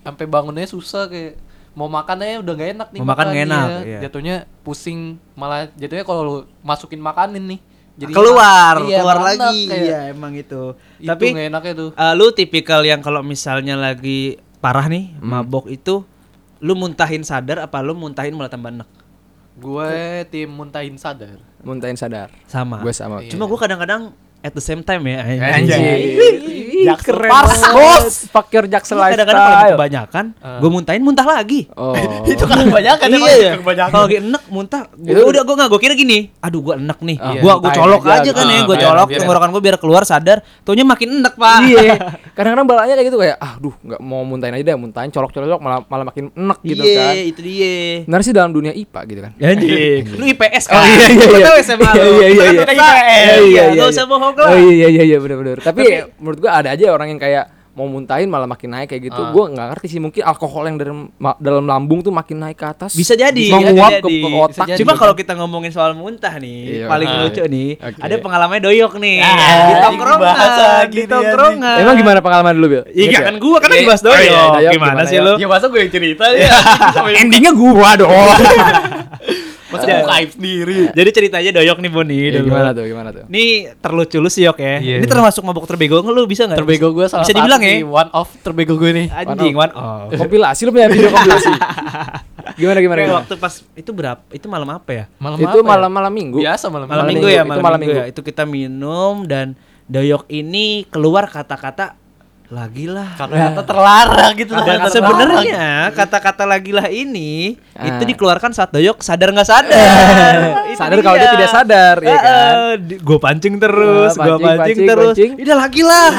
sampai 0.00 0.24
bangunnya 0.24 0.64
susah 0.64 1.06
kayak 1.06 1.36
mau 1.72 1.84
makan 1.86 2.16
aja 2.20 2.40
udah 2.40 2.54
gak 2.54 2.70
enak 2.72 2.88
nih 2.88 3.00
Mau 3.00 3.10
makan 3.10 3.26
nggak 3.26 3.44
enak, 3.44 3.66
ya. 3.66 3.80
iya. 3.82 3.98
jatuhnya 4.00 4.34
pusing 4.60 5.00
malah 5.34 5.68
jatuhnya 5.70 6.02
kalau 6.02 6.22
lu 6.22 6.34
masukin 6.60 6.96
makanin 6.98 7.44
nih 7.46 7.60
jadi 7.94 8.10
keluar, 8.10 8.74
iya, 8.82 8.98
keluar 8.98 9.18
enak, 9.20 9.28
lagi. 9.38 9.60
kayak 9.66 9.84
Iya, 9.84 9.98
emang 10.08 10.32
itu. 10.34 10.62
itu 10.96 11.06
Tapi 11.06 11.24
nggak 11.30 11.46
enaknya 11.46 11.72
tuh 11.76 11.90
eh, 11.92 12.12
lu 12.14 12.26
tipikal 12.30 12.80
yang 12.80 12.98
kalau 12.98 13.20
misalnya 13.20 13.76
lagi 13.76 14.34
parah 14.56 14.88
nih, 14.88 15.14
mabok 15.20 15.68
itu 15.68 16.00
lu 16.64 16.72
muntahin 16.72 17.20
sadar 17.20 17.60
apa 17.60 17.84
lu 17.84 17.92
muntahin 17.92 18.32
malah 18.32 18.48
tambah 18.48 18.72
enak? 18.72 18.88
gue 19.54 19.92
tim 20.32 20.48
muntahin 20.50 20.96
sadar 20.98 21.38
Muntahin 21.64 21.96
sadar. 21.96 22.28
Sama. 22.44 22.84
Gue 22.84 22.92
sama. 22.92 23.24
Cuma 23.24 23.48
gua 23.48 23.56
kadang-kadang 23.56 24.12
at 24.44 24.52
the 24.52 24.60
same 24.60 24.84
time 24.84 25.08
ya. 25.08 25.24
Jaksel 26.82 27.06
Keren 27.06 27.30
Pars, 27.30 27.50
banget. 27.54 27.72
bos. 27.72 28.14
Fakir 28.26 28.64
Jaksel 28.66 28.96
Gua 28.96 29.06
kadang-kadang 29.06 29.34
kalau 29.36 29.52
lifestyle. 29.54 29.76
kebanyakan, 29.76 30.24
gua 30.58 30.70
muntahin 30.70 31.02
muntah 31.02 31.26
lagi. 31.28 31.60
Oh. 31.72 31.94
itu 32.26 32.42
kan 32.42 32.56
kebanyakan 32.60 33.06
iya, 33.08 33.32
iya. 33.32 33.52
kebanyakan 33.56 33.92
Kalau 33.92 34.04
lagi 34.04 34.16
enek 34.18 34.42
muntah, 34.48 34.82
gua 34.90 35.12
Itu- 35.14 35.28
udah 35.28 35.42
gua 35.42 35.54
nggak 35.54 35.70
gua 35.70 35.80
kira 35.80 35.94
gini. 35.94 36.18
Aduh 36.38 36.60
gua 36.60 36.74
enek 36.74 36.98
nih. 37.00 37.16
Ah, 37.16 37.32
gua 37.34 37.52
gua 37.54 37.54
muntahin 37.62 37.78
colok 37.78 38.02
aja, 38.02 38.14
aja, 38.18 38.30
kan 38.32 38.44
ah, 38.44 38.50
ya, 38.50 38.60
gua 38.60 38.74
biar- 38.74 38.84
colok 38.84 39.08
tenggorokan 39.12 39.48
gua 39.50 39.62
biar 39.62 39.76
keluar 39.78 40.02
sadar. 40.02 40.38
Taunya 40.62 40.82
makin 40.82 41.08
enek, 41.14 41.34
Pak. 41.34 41.58
Iya. 41.62 41.94
Kadang-kadang 42.36 42.66
balanya 42.66 42.94
kayak 42.96 43.06
gitu 43.06 43.18
kayak, 43.18 43.36
ah, 43.38 43.54
duh, 43.56 43.74
nggak 43.76 44.00
mau 44.00 44.22
muntahin 44.22 44.52
aja 44.52 44.64
deh, 44.64 44.74
muntahin 44.74 45.10
colok-colok 45.10 45.60
malah 45.60 45.78
malah 45.84 46.04
makin 46.04 46.28
enek 46.30 46.58
gitu 46.62 46.82
Iya, 46.82 46.98
kan. 46.98 47.14
itu 47.22 47.40
dia. 47.40 47.74
Benar 48.04 48.20
sih 48.20 48.32
dalam 48.32 48.50
dunia 48.50 48.72
IPA 48.72 49.00
gitu 49.04 49.20
kan. 49.20 49.32
Lu 50.14 50.24
IPS 50.26 50.64
kan? 50.66 50.74
Oh, 50.74 50.84
iya, 50.84 51.06
iya, 51.06 51.24
Gua 51.24 51.36
iya. 51.36 51.46
tahu 51.46 51.56
SMA 51.60 51.90
lu. 51.92 52.02
Iya, 52.14 52.26
iya, 52.26 52.42
Kan 52.64 52.74
iya. 52.74 52.74
Iya, 52.74 52.92
iya, 53.04 53.34
Iya, 53.34 53.36
iya, 53.38 53.62
Gak 53.66 53.76
iya. 53.76 53.84
usah 53.86 54.04
bohong 54.04 54.34
lah. 54.34 54.48
Oh 54.48 54.58
iya 54.58 54.88
iya 54.88 55.02
iya 55.04 55.18
benar-benar. 55.18 55.58
Tapi 55.60 55.82
menurut 56.16 56.38
gua 56.40 56.50
ada 56.64 56.72
aja 56.72 56.88
orang 56.88 57.12
yang 57.12 57.20
kayak 57.20 57.44
mau 57.74 57.90
muntahin 57.90 58.30
malah 58.30 58.46
makin 58.46 58.70
naik 58.70 58.86
kayak 58.86 59.10
gitu. 59.10 59.18
Ah. 59.18 59.34
Gua 59.34 59.50
nggak 59.50 59.66
ngerti 59.68 59.86
sih 59.88 59.98
mungkin 59.98 60.22
alkohol 60.22 60.62
yang 60.64 60.78
dalam 60.78 61.10
ma- 61.18 61.34
dalam 61.36 61.66
lambung 61.66 62.00
tuh 62.00 62.14
makin 62.14 62.38
naik 62.38 62.54
ke 62.54 62.62
atas. 62.64 62.94
Bisa 62.94 63.18
jadi, 63.18 63.50
menguap 63.50 63.90
bisa 63.90 63.98
ke, 63.98 64.08
jadi. 64.08 64.14
ke 64.14 64.28
otak. 64.30 64.50
Bisa 64.54 64.62
jadi. 64.64 64.78
Cuma 64.78 64.92
gitu 64.94 65.00
kalau 65.02 65.14
kita 65.18 65.32
ngomongin 65.34 65.74
soal 65.74 65.90
muntah 65.92 66.38
nih, 66.38 66.58
Iya. 66.80 66.86
paling 66.86 67.08
Ah. 67.10 67.18
lucu 67.20 67.42
nih, 67.42 67.70
Oke. 67.76 67.98
ada 67.98 68.14
pengalamannya 68.16 68.62
doyok 68.62 68.92
nih. 68.96 69.16
Ah, 69.18 69.26
di 69.26 69.42
ini 69.66 69.74
tongkrongan, 69.82 70.22
bahasa 70.22 70.64
di 70.86 70.94
gini 70.94 71.06
tongkrongan. 71.10 71.76
Emang 71.82 71.96
gimana 71.98 72.18
pengalaman 72.22 72.52
dulu, 72.54 72.66
Bil? 72.70 72.82
Iya 72.94 73.18
kan 73.20 73.34
gua 73.36 73.58
kan 73.58 73.68
lagi 73.68 73.84
bahas 73.84 74.00
Oh, 74.00 74.06
iya, 74.06 74.14
doyok. 74.14 74.50
Gimana 74.54 74.70
gimana 74.70 75.02
sih 75.04 75.18
ya? 75.18 75.26
lu? 75.26 75.32
ya 75.34 75.46
masa 75.50 75.66
gue 75.66 75.80
yang 75.82 75.90
cerita 75.90 76.24
ya 76.30 76.46
Endingnya 77.26 77.50
gua 77.50 77.90
dong. 77.98 78.14
masa 79.74 79.84
gue 79.84 80.06
kaif 80.06 80.30
sendiri 80.32 80.78
Jadi 80.90 81.10
ceritanya 81.10 81.50
doyok 81.52 81.78
nih 81.78 81.90
Boni 81.90 82.18
Ya, 82.24 82.30
dulu. 82.36 82.46
gimana 82.48 82.68
tuh? 82.70 82.84
Gimana 82.84 83.08
tuh? 83.10 83.22
Ini 83.26 83.44
terlucu 83.76 84.16
lu 84.16 84.28
sih 84.28 84.42
Yok 84.42 84.56
ya. 84.56 84.78
Iya. 84.78 84.96
Ini 84.98 85.06
termasuk 85.06 85.42
mabuk 85.42 85.64
terbego 85.64 85.98
nggak 85.98 86.12
lu 86.12 86.24
bisa 86.24 86.44
nggak? 86.44 86.56
terbego 86.56 86.88
gue 86.90 87.04
salah 87.04 87.22
Bisa 87.22 87.34
dibilang 87.34 87.58
ya? 87.58 87.82
one 87.82 88.10
of 88.12 88.28
terbego 88.40 88.74
gue 88.74 88.90
nih 88.90 89.06
Anjing 89.10 89.52
one 89.52 89.72
off. 89.72 90.10
Kompilasi 90.14 90.60
lu 90.62 90.70
punya 90.70 90.86
video 90.86 91.08
kompilasi. 91.08 91.50
gimana 92.54 92.78
gimana? 92.78 92.98
Kayak 93.00 93.16
waktu 93.20 93.34
pas 93.36 93.54
itu 93.72 93.90
berapa? 93.90 94.20
Itu 94.30 94.46
malam 94.46 94.68
apa 94.68 94.90
ya? 94.92 95.04
malam 95.16 95.36
itu 95.36 95.48
apa 95.48 95.58
ya? 95.58 95.64
malam 95.66 95.90
malam 95.90 96.12
minggu. 96.12 96.38
biasa 96.38 96.64
malam, 96.68 96.84
Malam, 96.84 96.92
Malam 96.94 97.06
minggu, 97.08 97.24
minggu, 97.24 97.28
ya, 97.30 97.40
itu 97.40 97.48
malam, 97.48 97.62
malam 97.62 97.78
minggu, 97.78 97.94
minggu. 97.94 98.06
ya. 98.06 98.12
Itu 98.12 98.20
kita 98.20 98.42
minum 98.44 99.14
dan 99.24 99.46
doyok 99.84 100.28
ini 100.28 100.66
keluar 100.86 101.24
kata-kata 101.26 101.96
lagi 102.46 102.84
lah. 102.84 103.16
kata-kata 103.16 103.62
terlarang 103.64 104.32
gitu 104.36 104.52
Dan 104.54 104.78
sebenarnya 104.86 105.64
kata-kata 105.90 106.44
lagilah 106.44 106.86
ini 106.86 107.56
Ah. 107.74 107.90
itu 107.90 108.06
dikeluarkan 108.06 108.54
saat 108.54 108.70
doyok 108.70 109.00
sadar 109.00 109.32
nggak 109.32 109.42
sadar. 109.44 110.34
Itu 110.64 110.78
Sadar 110.78 110.98
kalau 111.00 111.16
dia 111.16 111.30
tidak 111.32 111.50
sadar, 111.50 111.96
ya 111.98 112.16
kan? 112.16 112.78
Gue 113.00 113.18
pancing 113.18 113.54
terus, 113.58 114.14
Ah, 114.14 114.22
gue 114.22 114.36
pancing, 114.36 114.46
pancing, 114.46 114.58
pancing, 114.60 114.86
terus. 114.86 115.16
Udah 115.40 115.56
lagi 115.58 115.82
lah. 115.82 116.10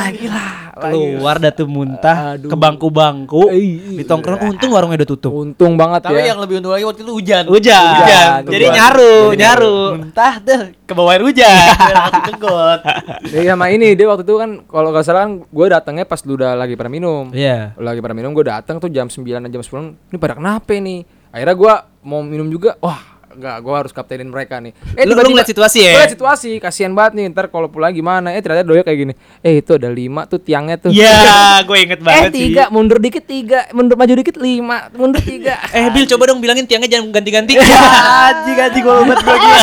Keluar 0.75 1.36
dah 1.38 1.50
tuh 1.50 1.65
muntah 1.65 2.36
Aduh. 2.36 2.51
ke 2.51 2.55
bangku-bangku. 2.55 3.48
Ih, 3.50 3.96
Di 3.96 4.03
tongkrong 4.03 4.44
untung 4.46 4.72
warungnya 4.72 5.00
udah 5.00 5.10
tutup. 5.10 5.32
Untung 5.32 5.74
banget 5.74 6.03
tapi 6.03 6.20
ya. 6.20 6.36
yang 6.36 6.39
lebih 6.39 6.60
untung 6.60 6.72
lagi 6.72 6.84
waktu 6.84 7.01
itu 7.01 7.13
hujan 7.13 7.44
Hujan. 7.46 7.96
Hujan. 7.98 8.27
Jadi 8.46 8.65
Hujan. 8.65 8.75
nyaru, 8.75 9.15
Jadi 9.29 9.39
nyaru. 9.39 9.75
muntah 9.96 10.34
deh 10.38 10.60
ke 10.77 10.94
bawah 10.94 11.12
air 11.12 11.24
hujan 11.24 11.65
kegot 12.29 12.79
Iya 13.25 13.51
sama 13.51 13.65
ini 13.67 13.96
dia 13.96 14.05
waktu 14.05 14.22
itu 14.22 14.36
kan 14.36 14.62
kalau 14.63 14.91
nggak 14.91 15.01
salah 15.01 15.25
kan 15.25 15.41
gue 15.41 15.65
datangnya 15.65 16.03
pas 16.03 16.20
lu 16.22 16.36
udah 16.36 16.53
lagi 16.53 16.75
pada 16.75 16.88
minum. 16.88 17.32
Iya. 17.32 17.74
Lu 17.74 17.84
lagi 17.84 18.00
pada 18.00 18.13
minum 18.13 18.32
gue 18.32 18.44
datang 18.44 18.77
tuh 18.77 18.88
jam 18.88 19.08
9 19.08 19.24
dan 19.25 19.48
jam 19.48 19.62
10 19.62 20.12
ini 20.12 20.17
pada 20.17 20.36
kenapa 20.36 20.72
nih? 20.72 21.01
Akhirnya 21.32 21.55
gue 21.55 21.74
mau 22.01 22.20
minum 22.20 22.48
juga 22.48 22.75
wah 22.77 23.15
Enggak, 23.36 23.56
gua 23.60 23.75
harus 23.77 23.92
kaptenin 23.92 24.27
mereka 24.27 24.58
nih. 24.58 24.72
Eh 24.94 25.04
Lu- 25.04 25.12
lu 25.13 25.27
ngeliat 25.27 25.44
situasi 25.46 25.80
ya? 25.82 25.92
Gua 25.92 26.01
liat 26.01 26.13
situasi, 26.13 26.50
kasihan 26.58 26.89
banget 26.89 27.12
nih. 27.13 27.25
Ntar 27.30 27.48
kalau 27.48 27.68
pulang 27.68 27.92
gimana? 27.92 28.32
Eh 28.32 28.39
ternyata 28.39 28.63
doya 28.63 28.80
kayak 28.80 29.00
gini. 29.01 29.13
Eh 29.39 29.60
itu 29.60 29.72
ada 29.72 29.88
lima 29.88 30.24
tuh 30.24 30.39
tiangnya 30.39 30.77
tuh. 30.77 30.96
Ya, 30.96 31.60
gue 31.62 31.77
inget 31.77 32.00
Eh 32.00 32.06
banget 32.06 32.32
sih. 32.32 32.39
tiga, 32.50 32.63
mundur 32.70 32.98
dikit 32.98 33.24
tiga, 33.24 33.68
mundur 33.70 33.96
maju 33.96 34.13
dikit 34.15 34.36
lima, 34.36 34.88
mundur 34.92 35.20
tiga. 35.20 35.60
Eh, 35.75 35.92
Bil 35.92 36.08
coba 36.08 36.24
dong 36.25 36.39
bilangin 36.39 36.63
tiangnya 36.63 36.88
jangan 36.89 37.12
ganti-ganti. 37.12 37.60
Anjing 38.25 38.58
anjing 38.58 38.82
gue 38.82 38.96
lupa 38.96 39.15
gue 39.20 39.60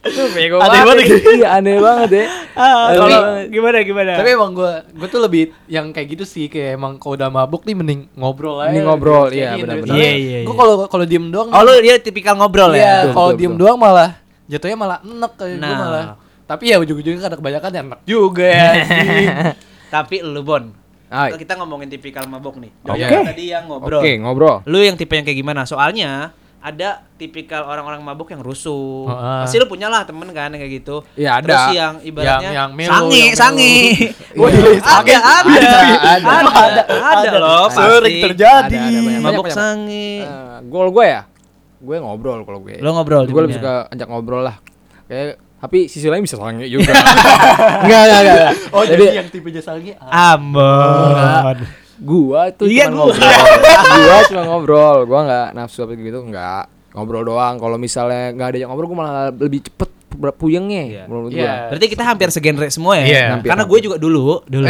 itu 0.00 0.22
bego 0.32 0.56
Aneh 0.58 0.80
banget. 0.82 1.04
ya. 1.04 1.16
Iya 1.30 1.48
aneh 1.54 1.76
banget 1.76 2.10
ya. 2.10 2.24
Ah, 2.52 2.90
Kalau 2.92 3.20
gimana 3.46 3.76
gimana? 3.80 4.12
Tapi 4.16 4.30
emang 4.30 4.50
gue 4.50 4.72
gue 4.90 5.08
tuh 5.08 5.20
lebih 5.20 5.42
yang 5.66 5.90
kayak 5.90 6.08
gitu 6.12 6.24
sih 6.24 6.46
kayak 6.46 6.74
emang 6.74 6.96
kalau 6.96 7.14
udah 7.14 7.28
mabuk 7.28 7.62
nih 7.62 7.74
mending 7.74 8.00
ngobrol 8.12 8.58
aja. 8.58 8.70
Mending 8.70 8.86
ngobrol, 8.86 9.26
iya, 9.30 9.54
gitu. 9.54 9.64
benar-benar. 9.64 9.94
Iya, 9.94 10.10
iya, 10.12 10.38
Gue 10.42 10.50
iya. 10.50 10.58
kalau 10.58 10.74
kalau 10.86 11.04
diem 11.04 11.26
doang 11.28 11.48
Oh, 11.48 11.62
lu 11.62 11.72
dia 11.78 11.94
tipikal 11.96 12.34
ngobrol 12.34 12.72
Iya, 12.72 12.82
ya? 12.82 12.94
Betul, 13.04 13.14
kalau 13.14 13.30
diem 13.34 13.54
doang 13.54 13.78
malah 13.78 14.10
jatuhnya 14.46 14.76
malah 14.76 14.98
enek 15.00 15.32
kayak 15.34 15.52
gue 15.52 15.62
Nah. 15.62 15.78
malah. 15.78 16.04
Tapi 16.44 16.64
ya 16.66 16.76
ujung-ujungnya 16.78 17.22
kadang 17.22 17.38
kebanyakan 17.38 17.70
ya 17.70 17.80
enak 17.84 18.00
juga 18.02 18.46
ya. 18.46 18.70
Tapi 19.94 20.16
lu 20.22 20.42
Bon, 20.42 20.64
Hai. 21.06 21.34
kita 21.34 21.54
ngomongin 21.54 21.86
tipikal 21.86 22.26
mabok 22.26 22.58
nih. 22.58 22.70
Oke. 22.82 22.98
Doi 23.00 23.26
tadi 23.26 23.44
yang 23.46 23.66
ngobrol. 23.66 24.02
Oke, 24.02 24.12
ngobrol. 24.18 24.56
Lu 24.66 24.78
yang 24.78 24.94
tipe 24.94 25.14
yang 25.14 25.22
kayak 25.22 25.38
gimana? 25.38 25.62
Soalnya 25.62 26.34
ada 26.60 27.08
tipikal 27.16 27.64
orang-orang 27.64 28.04
mabuk 28.04 28.28
yang 28.28 28.44
rusuh. 28.44 29.08
Heeh. 29.08 29.40
Pasti 29.48 29.56
lu 29.56 29.64
punya 29.64 29.88
lah 29.88 30.04
temen 30.04 30.28
kan 30.30 30.52
kayak 30.52 30.84
gitu. 30.84 31.00
Iya, 31.16 31.40
ada. 31.40 31.44
Terus 31.48 31.64
yang 31.72 31.94
ibaratnya 32.04 32.50
Yang- 32.52 32.56
yang 32.56 32.70
melo, 32.76 32.92
sange, 32.92 33.16
yang 33.16 33.36
sange. 33.36 33.74
Oh, 34.36 34.48
iya, 34.52 34.76
ada, 34.78 35.16
ada, 35.16 35.56
Ada, 35.56 35.70
ada, 36.20 36.50
ada. 36.52 36.82
ada, 36.84 37.18
ada, 37.24 37.38
loh. 37.40 37.64
Sering 37.72 38.20
terjadi. 38.28 38.76
Ada, 38.76 38.88
ada 38.92 39.00
banyak. 39.00 39.20
Mabuk 39.24 39.44
banyak. 39.48 39.56
sange. 39.56 40.08
Eh, 40.20 40.56
gol 40.68 40.88
gue 40.92 41.06
ya? 41.08 41.22
Gue 41.80 41.96
ngobrol 41.96 42.44
kalau 42.44 42.60
gue. 42.60 42.76
Lo 42.84 42.92
ngobrol 42.92 43.24
Gue 43.24 43.40
lebih 43.48 43.56
suka 43.56 43.88
ajak 43.88 44.06
ngobrol 44.06 44.44
lah. 44.44 44.60
Kayak 45.08 45.40
tapi 45.60 45.92
sisi 45.92 46.08
lain 46.08 46.24
bisa 46.24 46.40
sange 46.40 46.64
juga. 46.68 46.92
enggak, 47.84 48.02
enggak, 48.04 48.20
enggak. 48.20 48.52
Oh 48.72 48.84
Jadi 48.84 48.96
jadi 48.96 49.16
yang 49.16 49.28
tipe 49.28 49.48
jasa 49.48 49.76
lagi 49.76 49.92
Ambon. 49.96 51.56
Gua 52.00 52.48
tuh 52.50 52.64
Iya, 52.64 52.86
cuma 52.86 52.96
gua. 52.98 53.04
ngobrol. 53.08 53.30
gua 54.00 54.18
cuma 54.24 54.42
ngobrol. 54.44 54.98
Gua 55.04 55.20
enggak 55.22 55.48
nafsu 55.52 55.78
apa 55.80 55.92
gitu, 55.92 56.20
enggak. 56.22 56.64
Ngobrol 56.90 57.22
doang. 57.24 57.54
Kalau 57.56 57.76
misalnya 57.76 58.30
enggak 58.30 58.48
ada 58.48 58.58
yang 58.58 58.68
ngobrol, 58.68 58.88
gua 58.88 58.98
malah 58.98 59.12
lebih 59.30 59.60
cepet 59.62 59.88
pu- 60.08 60.36
puyengnya 60.36 60.82
Iya. 60.82 61.02
menurut 61.06 61.30
Iya. 61.30 61.38
gua. 61.38 61.54
Berarti 61.70 61.86
kita 61.88 62.02
hampir 62.02 62.28
segenre 62.28 62.66
semua 62.68 62.92
ya? 62.96 63.04
Iya. 63.04 63.24
Hampir, 63.32 63.48
Karena 63.48 63.64
gue 63.64 63.78
juga 63.80 63.96
dulu, 63.96 64.42
dulu. 64.44 64.66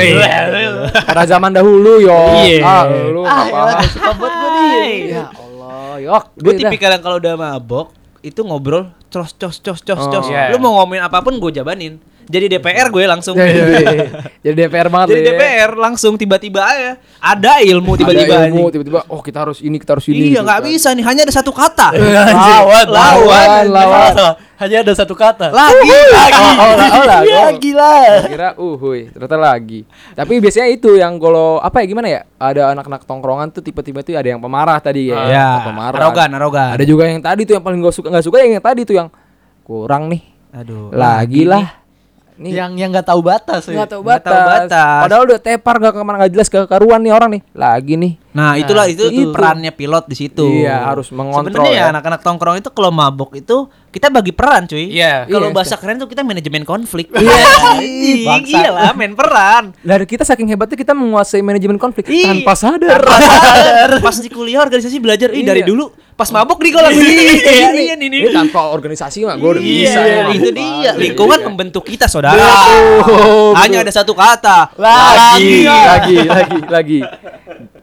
Pada 1.02 1.22
zaman 1.24 1.50
dahulu 1.50 1.92
yo. 1.98 2.18
Iya. 2.40 2.60
Ah, 2.60 2.84
lu 2.86 3.22
Ah, 3.22 3.40
apa? 3.40 3.60
ya, 3.74 3.88
suka 3.88 4.10
buat 4.14 4.32
gue 4.32 4.50
nih. 4.52 4.92
Ya 5.08 5.24
Allah, 5.28 5.92
yok. 5.98 6.22
Gue 6.36 6.52
tipikal 6.54 6.90
yang 6.90 7.00
kalau 7.00 7.16
udah 7.16 7.34
mabok 7.34 7.86
itu 8.20 8.40
ngobrol 8.40 8.92
cos 9.08 9.32
cos 9.32 9.56
cos 9.58 9.80
cos 9.80 9.96
Oh. 9.98 10.10
cos. 10.10 10.26
Iya. 10.28 10.52
Lu 10.52 10.60
mau 10.60 10.76
ngomongin 10.76 11.02
apa 11.02 11.18
pun 11.18 11.34
gue 11.34 11.50
jabanin. 11.50 11.96
Jadi 12.30 12.46
DPR 12.46 12.86
gue 12.94 13.04
langsung. 13.10 13.34
Iya, 13.34 13.50
iya, 13.50 13.66
iya. 13.82 14.06
Jadi 14.46 14.54
DPR 14.64 14.86
banget 14.86 15.08
Jadi 15.12 15.20
ya. 15.20 15.26
DPR 15.34 15.70
langsung 15.74 16.14
tiba-tiba 16.14 16.62
aja 16.62 16.90
ada 17.18 17.58
ilmu 17.58 17.98
tiba-tiba 17.98 18.46
Ada 18.46 18.46
ilmu, 18.48 18.70
tiba-tiba 18.70 19.00
oh 19.10 19.18
kita 19.18 19.42
harus 19.42 19.58
ini, 19.58 19.76
kita 19.82 19.98
harus 19.98 20.06
ini. 20.06 20.30
Iya 20.30 20.38
gitu 20.38 20.46
nggak 20.46 20.60
kan. 20.62 20.68
bisa 20.70 20.88
nih 20.94 21.04
hanya 21.04 21.22
ada 21.26 21.34
satu 21.34 21.50
kata. 21.50 21.88
Lawan, 22.50 22.86
Lawan, 22.86 23.64
lawan. 23.66 24.14
Hanya 24.60 24.84
ada 24.84 24.92
satu 24.92 25.16
kata. 25.16 25.50
Lagi 25.50 26.00
lagi. 26.12 26.44
Oh, 26.60 27.00
oh, 27.00 27.04
lah. 27.80 28.28
Kira 28.28 28.48
uhuy, 28.60 29.08
ternyata 29.08 29.40
lagi. 29.40 29.88
Tapi 30.12 30.36
biasanya 30.36 30.68
itu 30.68 31.00
yang 31.00 31.16
kalau 31.16 31.56
apa 31.64 31.80
ya 31.80 31.86
gimana 31.88 32.08
ya? 32.12 32.28
Ada 32.36 32.76
anak-anak 32.76 33.08
tongkrongan 33.08 33.48
tuh 33.56 33.64
tipe-tipe 33.64 34.04
tuh 34.04 34.12
ada 34.20 34.28
yang 34.28 34.36
pemarah 34.36 34.76
tadi 34.78 35.08
ya. 35.08 35.16
Ya, 35.32 35.48
pemarah. 35.64 35.96
arogan, 35.96 36.30
arogan. 36.36 36.76
Ada 36.76 36.84
juga 36.84 37.08
yang 37.08 37.24
tadi 37.24 37.48
tuh 37.48 37.56
yang 37.56 37.64
paling 37.64 37.80
gak 37.80 37.96
suka 37.96 38.08
nggak 38.12 38.24
suka 38.28 38.36
yang 38.44 38.60
tadi 38.60 38.80
tuh 38.84 38.94
yang 39.00 39.08
kurang 39.64 40.12
nih. 40.12 40.22
Aduh. 40.52 40.92
Lagi 40.92 41.48
lah. 41.48 41.79
Nih 42.40 42.56
Yang 42.56 42.72
yang 42.80 42.88
nggak 42.88 43.04
tahu 43.04 43.20
batas. 43.20 43.68
ya. 43.68 43.84
nggak 43.84 43.90
tahu 43.92 44.02
batas. 44.02 44.32
tahu 44.32 44.48
batas. 44.48 45.00
Padahal 45.04 45.22
udah 45.28 45.38
tepar 45.44 45.74
gak 45.76 45.92
ke 45.92 46.00
mana 46.00 46.16
nggak 46.24 46.32
jelas 46.32 46.48
ke 46.48 46.60
karuan 46.64 47.04
nih 47.04 47.12
orang 47.12 47.30
nih. 47.36 47.42
Lagi 47.52 47.94
nih. 48.00 48.12
Nah, 48.30 48.54
itulah 48.54 48.86
itu, 48.86 49.10
itu. 49.10 49.34
perannya 49.34 49.74
pilot 49.74 50.06
di 50.06 50.14
situ. 50.14 50.46
Iya, 50.62 50.86
harus 50.86 51.10
mengontrol 51.10 51.50
Sebenarnya 51.66 51.74
ya 51.74 51.82
ya. 51.82 51.90
anak-anak 51.90 52.20
tongkrong 52.22 52.56
itu 52.62 52.70
kalau 52.70 52.94
mabok 52.94 53.34
itu 53.34 53.66
kita 53.90 54.06
bagi 54.06 54.30
peran, 54.30 54.70
cuy. 54.70 54.86
Iya. 54.86 55.26
Kalau 55.26 55.50
Iya, 55.50 55.56
bahasa 55.58 55.74
keren 55.74 55.98
tuh 55.98 56.06
kita 56.06 56.22
manajemen 56.22 56.62
konflik. 56.62 57.10
Iya. 57.10 57.82
Iya, 57.82 58.34
iya 58.54 58.68
lah, 58.70 58.92
main 58.94 59.18
peran. 59.18 59.74
Dari 59.82 60.06
kita 60.06 60.22
saking 60.22 60.46
hebatnya 60.46 60.78
kita 60.78 60.94
menguasai 60.94 61.42
manajemen 61.42 61.74
konflik 61.74 62.06
Iya. 62.06 62.30
tanpa 62.30 62.54
sadar. 62.54 63.02
Pas 64.06 64.16
di 64.22 64.30
kuliah 64.30 64.62
organisasi 64.62 65.02
belajar, 65.02 65.34
ih 65.34 65.42
dari 65.42 65.66
Iya. 65.66 65.70
dulu 65.74 65.90
pas 66.20 66.28
mabok 66.28 66.60
nih 66.60 66.68
gue 66.68 66.82
langsung 66.84 67.00
iya, 67.00 67.72
iya, 67.72 67.94
nih, 67.96 67.96
nih. 68.12 68.18
Ini 68.20 68.28
tanpa 68.28 68.68
organisasi 68.76 69.24
mah 69.24 69.40
gue 69.40 69.56
udah 69.56 69.62
Iya, 69.64 69.72
bisa 69.88 70.00
ya. 70.04 70.24
itu 70.36 70.48
dia. 70.52 70.92
Lingkungan 70.92 71.40
membentuk 71.48 71.80
kita, 71.88 72.12
saudara. 72.12 72.36
Hanya 73.56 73.80
ada 73.80 73.88
satu 73.88 74.12
kata. 74.12 74.68
lagi 74.76 75.64
lagi 75.64 76.16
lagi 76.28 76.58
lagi 76.68 77.00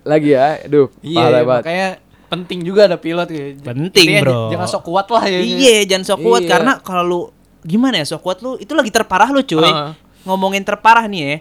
lagi 0.07 0.29
ya 0.31 0.63
aduh 0.63 0.87
Iya, 1.03 1.23
banget 1.29 1.45
makanya 1.61 1.89
penting 2.27 2.59
juga 2.59 2.91
ada 2.91 2.99
pilot 2.99 3.27
ya. 3.31 3.45
Penting, 3.63 4.03
Intinya 4.03 4.19
bro. 4.23 4.51
Jangan 4.51 4.67
sok 4.67 4.83
kuat 4.83 5.07
lah 5.07 5.23
ya. 5.23 5.39
Iya, 5.39 5.87
jangan 5.87 6.03
sok 6.03 6.19
kuat 6.23 6.41
Iya. 6.43 6.51
karena 6.51 6.71
kalau 6.79 7.03
lu 7.03 7.19
gimana 7.63 7.99
ya 7.99 8.05
sok 8.05 8.19
kuat 8.19 8.37
lu 8.39 8.55
itu 8.55 8.71
lagi 8.71 8.91
terparah 8.91 9.31
lu, 9.31 9.39
cuy. 9.39 9.63
Heeh. 9.63 9.91
Ngomongin 10.23 10.63
terparah 10.63 11.07
nih 11.07 11.21
ya. 11.23 11.35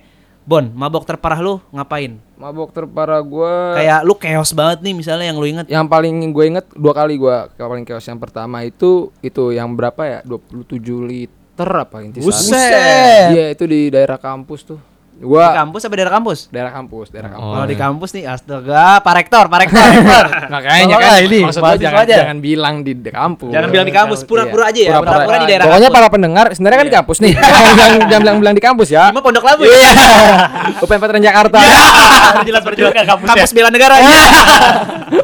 Bon, 0.46 0.62
mabok 0.70 1.02
terparah 1.02 1.42
lu 1.42 1.58
ngapain? 1.70 2.22
mabok 2.36 2.68
terparah 2.68 3.18
gue 3.18 3.54
Kayak 3.74 4.04
lu 4.04 4.12
chaos 4.14 4.52
banget 4.52 4.84
nih 4.84 4.92
misalnya 4.92 5.24
yang 5.24 5.40
lu 5.40 5.48
inget. 5.48 5.66
yang 5.66 5.88
paling 5.88 6.12
gue 6.30 6.44
inget 6.46 6.68
dua 6.70 6.92
kali 6.92 7.16
gue 7.16 7.32
yang 7.56 7.68
paling 7.72 7.82
chaos 7.82 8.04
yang 8.04 8.20
pertama 8.20 8.60
itu 8.60 9.08
itu 9.24 9.50
yang 9.50 9.72
berapa 9.72 9.96
ya 10.04 10.18
27 10.20 10.76
liter 11.02 11.64
apa 11.64 12.04
intisari 12.04 12.28
Buset. 12.28 13.32
iya 13.32 13.44
itu 13.50 13.64
di 13.64 13.88
daerah 13.88 14.20
kampus 14.20 14.68
tuh 14.68 14.76
Di 15.16 15.24
gua 15.24 15.48
kampus 15.56 15.80
apa 15.80 15.94
daerah 15.96 16.12
kampus? 16.12 16.38
daerah 16.52 16.68
kampus 16.70 17.06
daerah 17.08 17.32
kampus 17.32 17.48
Kalau 17.48 17.64
di 17.64 17.72
kampus 17.74 18.10
nih 18.12 18.24
astaga, 18.28 19.00
Pak 19.00 19.14
Rektor, 19.16 19.44
Pak 19.48 19.58
Rektor. 19.64 19.92
makanya 20.52 20.94
kan 20.94 21.16
ini, 21.18 21.40
maksud 21.40 21.60
gua 21.60 21.72
jangan, 21.74 22.04
aja. 22.04 22.16
jangan 22.20 22.38
bilang 22.38 22.74
di 22.84 22.92
kampus 23.00 23.48
Jangan 23.48 23.68
bilang 23.72 23.86
di 23.88 23.94
kampus, 23.96 24.18
pura-pura 24.22 24.68
aja 24.68 24.76
ya. 24.76 24.90
Pura-pura. 24.92 25.16
Pura-pura 25.16 25.36
di 25.40 25.46
daerah 25.48 25.64
pokoknya 25.64 25.88
kampus. 25.88 25.96
para 25.96 26.08
pendengar 26.12 26.44
sebenarnya 26.52 26.76
kan 26.76 26.86
di 26.86 26.94
kampus 26.94 27.16
nih 27.18 27.32
jangan 27.40 27.72
bilang 27.72 27.92
jangan 27.96 28.20
bilang, 28.20 28.36
bilang 28.44 28.54
di 28.54 28.62
kampus 28.62 28.88
ya 28.88 29.04
Cuma 29.08 29.22
Pondok 29.24 29.44
Labu 29.48 29.62
Iya. 29.64 29.72
ya. 29.72 29.92
UPN 30.84 31.00
Veteran 31.00 31.22
Jakarta 31.24 31.58
Jelas 32.44 32.62
perjuangan 32.62 33.04
kampus. 33.06 33.26
Kampus 33.26 33.50
bela 33.50 33.70
negara. 33.72 33.94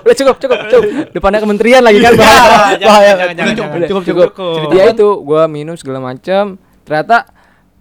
Udah 0.03 0.17
cukup, 0.17 0.37
cukup, 0.39 0.59
cukup. 0.69 0.83
Depannya 1.11 1.39
kementerian 1.39 1.83
lagi 1.83 1.99
kan 1.99 2.13
bahaya. 2.15 2.33
Jangan, 2.33 2.89
bahaya. 2.89 3.13
jangan, 3.13 3.35
jangan, 3.37 3.37
Udah, 3.37 3.37
jangan. 3.37 3.53
cukup, 3.53 4.03
Cukup, 4.03 4.03
cukup. 4.03 4.29
cukup. 4.33 4.71
Dia 4.73 4.85
itu 4.89 5.09
gua 5.23 5.43
minum 5.47 5.75
segala 5.77 5.99
macam. 6.01 6.57
Ternyata 6.83 7.31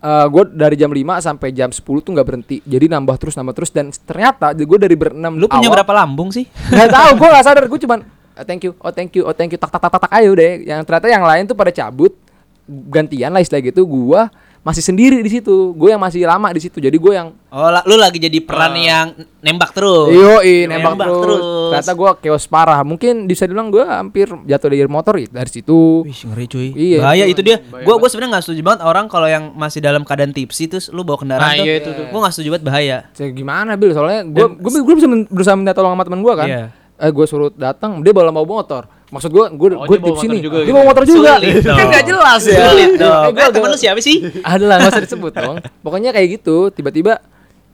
eh 0.02 0.26
gue 0.28 0.44
dari 0.50 0.76
jam 0.76 0.90
5 0.90 0.98
sampai 1.22 1.50
jam 1.52 1.70
10 1.70 1.78
tuh 2.02 2.12
nggak 2.12 2.26
berhenti. 2.26 2.58
Jadi 2.62 2.90
nambah 2.90 3.16
terus 3.16 3.38
nambah 3.38 3.54
terus 3.54 3.70
dan 3.70 3.94
ternyata 3.94 4.50
gue 4.52 4.78
dari 4.78 4.98
berenam 4.98 5.38
Lu 5.38 5.46
punya 5.46 5.70
awal- 5.70 5.78
berapa 5.78 5.94
lambung 5.96 6.34
sih? 6.34 6.50
Nggak 6.74 6.90
tahu, 6.90 7.10
gue 7.16 7.28
nggak 7.30 7.46
sadar. 7.46 7.64
Gue 7.70 7.80
cuman 7.80 8.00
"Ah, 8.34 8.42
thank 8.42 8.66
you, 8.66 8.74
oh 8.78 8.90
thank 8.90 9.14
you, 9.14 9.24
oh 9.24 9.32
thank 9.32 9.52
you, 9.52 9.60
tak 9.60 9.70
tak 9.70 9.78
tak 9.78 9.92
tak, 9.94 10.02
tak 10.08 10.12
ayo 10.18 10.34
deh. 10.34 10.66
Yang 10.66 10.82
ternyata 10.84 11.06
yang 11.06 11.22
lain 11.22 11.44
tuh 11.46 11.54
pada 11.54 11.70
cabut 11.70 12.18
gantian 12.66 13.30
lah 13.30 13.40
istilah 13.40 13.62
gitu. 13.62 13.84
Gua 13.84 14.32
masih 14.62 14.80
sendiri 14.80 15.18
di 15.18 15.30
situ. 15.32 15.74
Gue 15.74 15.90
yang 15.90 15.98
masih 15.98 16.22
lama 16.22 16.50
di 16.50 16.60
situ. 16.60 16.78
Jadi 16.78 16.94
gue 16.94 17.12
yang 17.12 17.34
Oh, 17.50 17.68
la- 17.68 17.84
lu 17.84 17.96
lagi 17.96 18.16
jadi 18.16 18.40
peran 18.40 18.72
yang 18.74 19.12
nembak 19.40 19.74
terus. 19.74 20.08
Iyo, 20.08 20.40
Nembak 20.66 20.96
nembak 20.96 21.08
terus. 21.10 21.20
terus. 21.20 21.42
Ternyata 21.68 21.92
gue 21.92 22.10
chaos 22.22 22.46
parah. 22.46 22.80
Mungkin 22.82 23.26
bisa 23.26 23.44
dibilang 23.44 23.68
gue 23.68 23.82
hampir 23.82 24.30
jatuh 24.46 24.68
dari 24.68 24.86
motor 24.86 25.18
ya, 25.18 25.28
dari 25.28 25.52
situ. 25.52 26.02
Wih, 26.02 26.16
ngeri 26.16 26.46
cuy. 26.48 26.68
Iya. 26.72 27.00
Bahaya 27.02 27.26
itu 27.26 27.42
dia. 27.42 27.60
Gua 27.60 27.98
gua 27.98 28.08
sebenarnya 28.08 28.38
nggak 28.38 28.46
setuju 28.46 28.62
banget 28.62 28.82
orang 28.82 29.06
kalau 29.06 29.26
yang 29.26 29.52
masih 29.52 29.80
dalam 29.80 30.02
keadaan 30.02 30.32
tipsi 30.32 30.66
terus 30.66 30.88
lu 30.88 31.02
bawa 31.02 31.20
kendaraan 31.20 31.44
Nah, 31.44 31.58
tuh. 31.58 31.66
iya 31.66 31.74
itu 31.76 31.90
tuh. 31.92 32.06
Gua 32.08 32.20
nggak 32.22 32.34
setuju 32.34 32.48
banget 32.52 32.64
bahaya. 32.64 32.98
Saya 33.12 33.30
gimana 33.30 33.72
bil? 33.74 33.92
Soalnya 33.92 34.24
gue 34.24 34.46
gue 34.54 34.72
gue 34.80 34.96
bisa 34.96 35.08
berusaha 35.28 35.56
minta 35.56 35.74
tolong 35.74 35.92
sama 35.92 36.04
teman 36.04 36.22
gue 36.22 36.34
kan. 36.34 36.48
Iya. 36.48 36.66
Eh 36.96 37.10
gue 37.10 37.26
suruh 37.26 37.50
datang, 37.50 38.00
dia 38.00 38.14
bawa 38.14 38.30
bawa 38.30 38.46
motor. 38.46 38.86
Maksud 39.12 39.30
gue 39.30 39.46
gue 39.52 39.68
Oh, 39.72 39.86
gue 39.86 39.98
motor 40.00 40.24
nih. 40.26 40.40
juga 40.40 40.58
Dia 40.58 40.66
gitu. 40.66 40.74
bawa 40.74 40.86
motor 40.88 41.04
juga. 41.04 41.32
Kan 41.36 41.52
dong. 41.62 41.90
nggak 41.92 42.06
jelas 42.08 42.42
ya. 42.42 42.60
Sulit 42.66 42.92
dong. 42.96 43.12
Eh, 43.22 43.30
gua 43.30 43.44
Eh, 43.44 43.52
temen 43.52 43.68
lu 43.68 43.78
siapa 43.78 44.00
sih? 44.00 44.18
Ada 44.42 44.64
lah, 44.64 44.76
nggak 44.78 44.92
usah 44.92 45.04
disebut 45.04 45.32
dong. 45.36 45.56
Pokoknya 45.80 46.10
kayak 46.10 46.40
gitu. 46.40 46.72
Tiba-tiba 46.72 47.20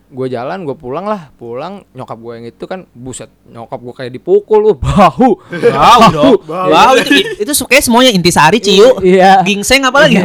gue 0.07 0.27
jalan, 0.31 0.63
gue 0.63 0.71
pulang 0.71 1.03
lah, 1.03 1.35
pulang 1.35 1.83
nyokap 1.91 2.15
gue 2.15 2.33
yang 2.33 2.45
itu 2.47 2.63
kan 2.63 2.87
buset, 2.89 3.27
nyokap 3.43 3.75
gue 3.75 3.91
kayak 3.93 4.11
dipukul, 4.13 4.63
uh, 4.63 4.71
bahu, 4.73 5.35
Bau 5.67 6.01
dong. 6.09 6.39
Bau 6.47 6.95
itu 6.95 7.11
itu 7.37 7.51
kayak 7.67 7.83
semuanya 7.83 8.15
intisari 8.15 8.57
ciu. 8.57 9.03
Iya. 9.03 9.43
Gingseng 9.43 9.83
apa 9.83 10.07
lagi? 10.07 10.23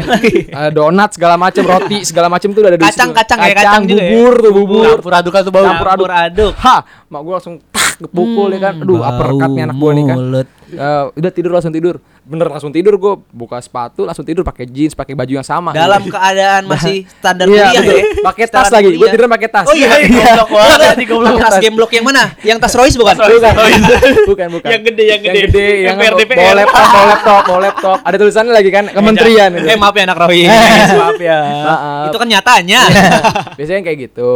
Eh, 0.49 0.71
donat 0.71 1.13
segala 1.13 1.35
macam, 1.35 1.67
roti 1.67 2.07
segala 2.07 2.31
macam 2.31 2.55
tuh 2.55 2.63
udah 2.63 2.71
ada 2.71 2.79
di 2.79 2.87
Kacang, 2.87 3.11
situ. 3.11 3.19
kacang, 3.19 3.39
kayak 3.43 3.57
kacang 3.59 3.83
juga 3.85 3.99
ya? 3.99 4.11
bubur 4.15 4.35
tuh 4.39 4.53
bubur. 4.55 4.85
Campur 4.97 5.13
aduk 5.13 5.35
tuh 5.35 5.51
bau. 5.51 5.67
Campur 5.67 5.89
aduk. 5.91 6.07
aduk. 6.09 6.53
Ha, 6.57 6.77
mak 7.11 7.21
gue 7.21 7.35
langsung 7.35 7.55
tak 7.69 7.89
kepukul 7.99 8.49
ya 8.55 8.61
kan. 8.63 8.75
Aduh, 8.79 9.03
apa 9.03 9.23
rekatnya 9.29 9.63
anak 9.67 9.77
gue 9.77 9.91
nih 9.93 10.05
kan. 10.07 10.17
Eh, 10.73 11.05
udah 11.13 11.31
tidur 11.31 11.51
langsung 11.51 11.69
tidur. 11.69 11.97
Bener 12.23 12.47
langsung 12.47 12.71
tidur 12.71 12.95
gue 12.95 13.15
buka 13.29 13.59
sepatu 13.59 14.03
langsung 14.03 14.23
tidur 14.23 14.41
pakai 14.41 14.65
jeans, 14.65 14.93
pakai 14.93 15.13
baju 15.13 15.33
yang 15.33 15.45
sama. 15.45 15.71
Dalam 15.71 16.01
keadaan 16.03 16.65
masih 16.65 17.05
standar 17.19 17.45
Iya, 17.45 17.69
kuliah 17.69 17.83
ya. 17.83 18.05
Pakai 18.23 18.45
tas 18.47 18.69
lagi. 18.69 18.95
Gue 18.95 19.09
tidur 19.09 19.29
pakai 19.29 19.49
tas. 19.49 19.67
Oh 19.67 19.75
iya, 19.75 19.89
Goblok 20.01 20.49
banget 20.49 20.81
anjing, 20.89 21.09
goblok. 21.13 21.37
Tas 21.39 21.57
game 21.59 21.75
block 21.75 21.93
yang 21.93 22.05
mana? 22.05 22.25
Yang 22.41 22.59
tas 22.59 22.75
Royce 22.75 22.97
bukan? 22.97 23.15
Bukan. 23.15 23.53
bukan, 24.31 24.47
bukan. 24.51 24.69
Yang 24.71 24.83
gede, 24.89 25.05
yang 25.05 25.21
gede. 25.21 25.37
Yang 25.37 25.47
gede, 25.47 25.67
yang 25.83 25.97
bawa 25.99 26.53
laptop, 26.55 26.87
bawa 26.89 27.05
laptop, 27.07 27.43
bawa 27.45 27.61
laptop. 27.61 27.97
Ada 28.01 28.17
tulisannya 28.17 28.53
lagi 28.53 28.71
kan, 28.71 28.85
kementerian. 28.89 29.51
gitu. 29.53 29.67
Eh 29.67 29.77
maaf 29.77 29.93
ya 29.93 30.03
anak 30.05 30.19
Royce. 30.19 30.49
maaf 30.95 31.19
ya. 31.19 31.39
Itu 32.09 32.17
kan 32.17 32.29
nyatanya. 32.29 32.81
Biasanya 33.55 33.81
kayak 33.83 33.99
gitu. 34.09 34.33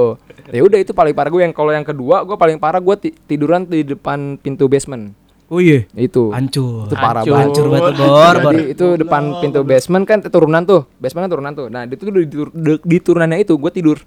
Ya 0.47 0.63
udah 0.63 0.79
itu 0.79 0.93
paling 0.93 1.11
parah 1.11 1.27
gue 1.27 1.43
yang 1.43 1.51
kalau 1.51 1.71
yang 1.71 1.83
kedua 1.83 2.23
gue 2.23 2.37
paling 2.37 2.55
parah 2.57 2.79
gue 2.79 2.95
ti- 2.97 3.15
tiduran 3.27 3.65
di 3.65 3.83
depan 3.83 4.37
pintu 4.37 4.67
basement. 4.67 5.11
Oh 5.47 5.63
iya. 5.63 5.87
Itu. 5.95 6.35
Hancur. 6.35 6.91
Itu 6.91 6.95
parah 6.95 7.23
Hancur. 7.23 7.33
banget. 7.33 7.47
Hancur 7.47 7.67
banget 7.71 7.93
bor. 7.97 8.35
Jadi 8.43 8.63
itu 8.67 8.87
depan 8.99 9.23
pintu 9.39 9.61
basement 9.63 10.05
kan 10.05 10.19
turunan 10.21 10.63
tuh. 10.67 10.83
Basement 10.99 11.23
kan 11.25 11.33
turunan 11.33 11.53
tuh. 11.55 11.67
Nah, 11.71 11.87
itu 11.87 12.03
di, 12.05 12.27
tur- 12.27 12.51
di- 12.51 12.83
di 12.83 12.97
turunannya 12.99 13.39
itu 13.41 13.55
gue 13.55 13.71
tidur. 13.71 13.99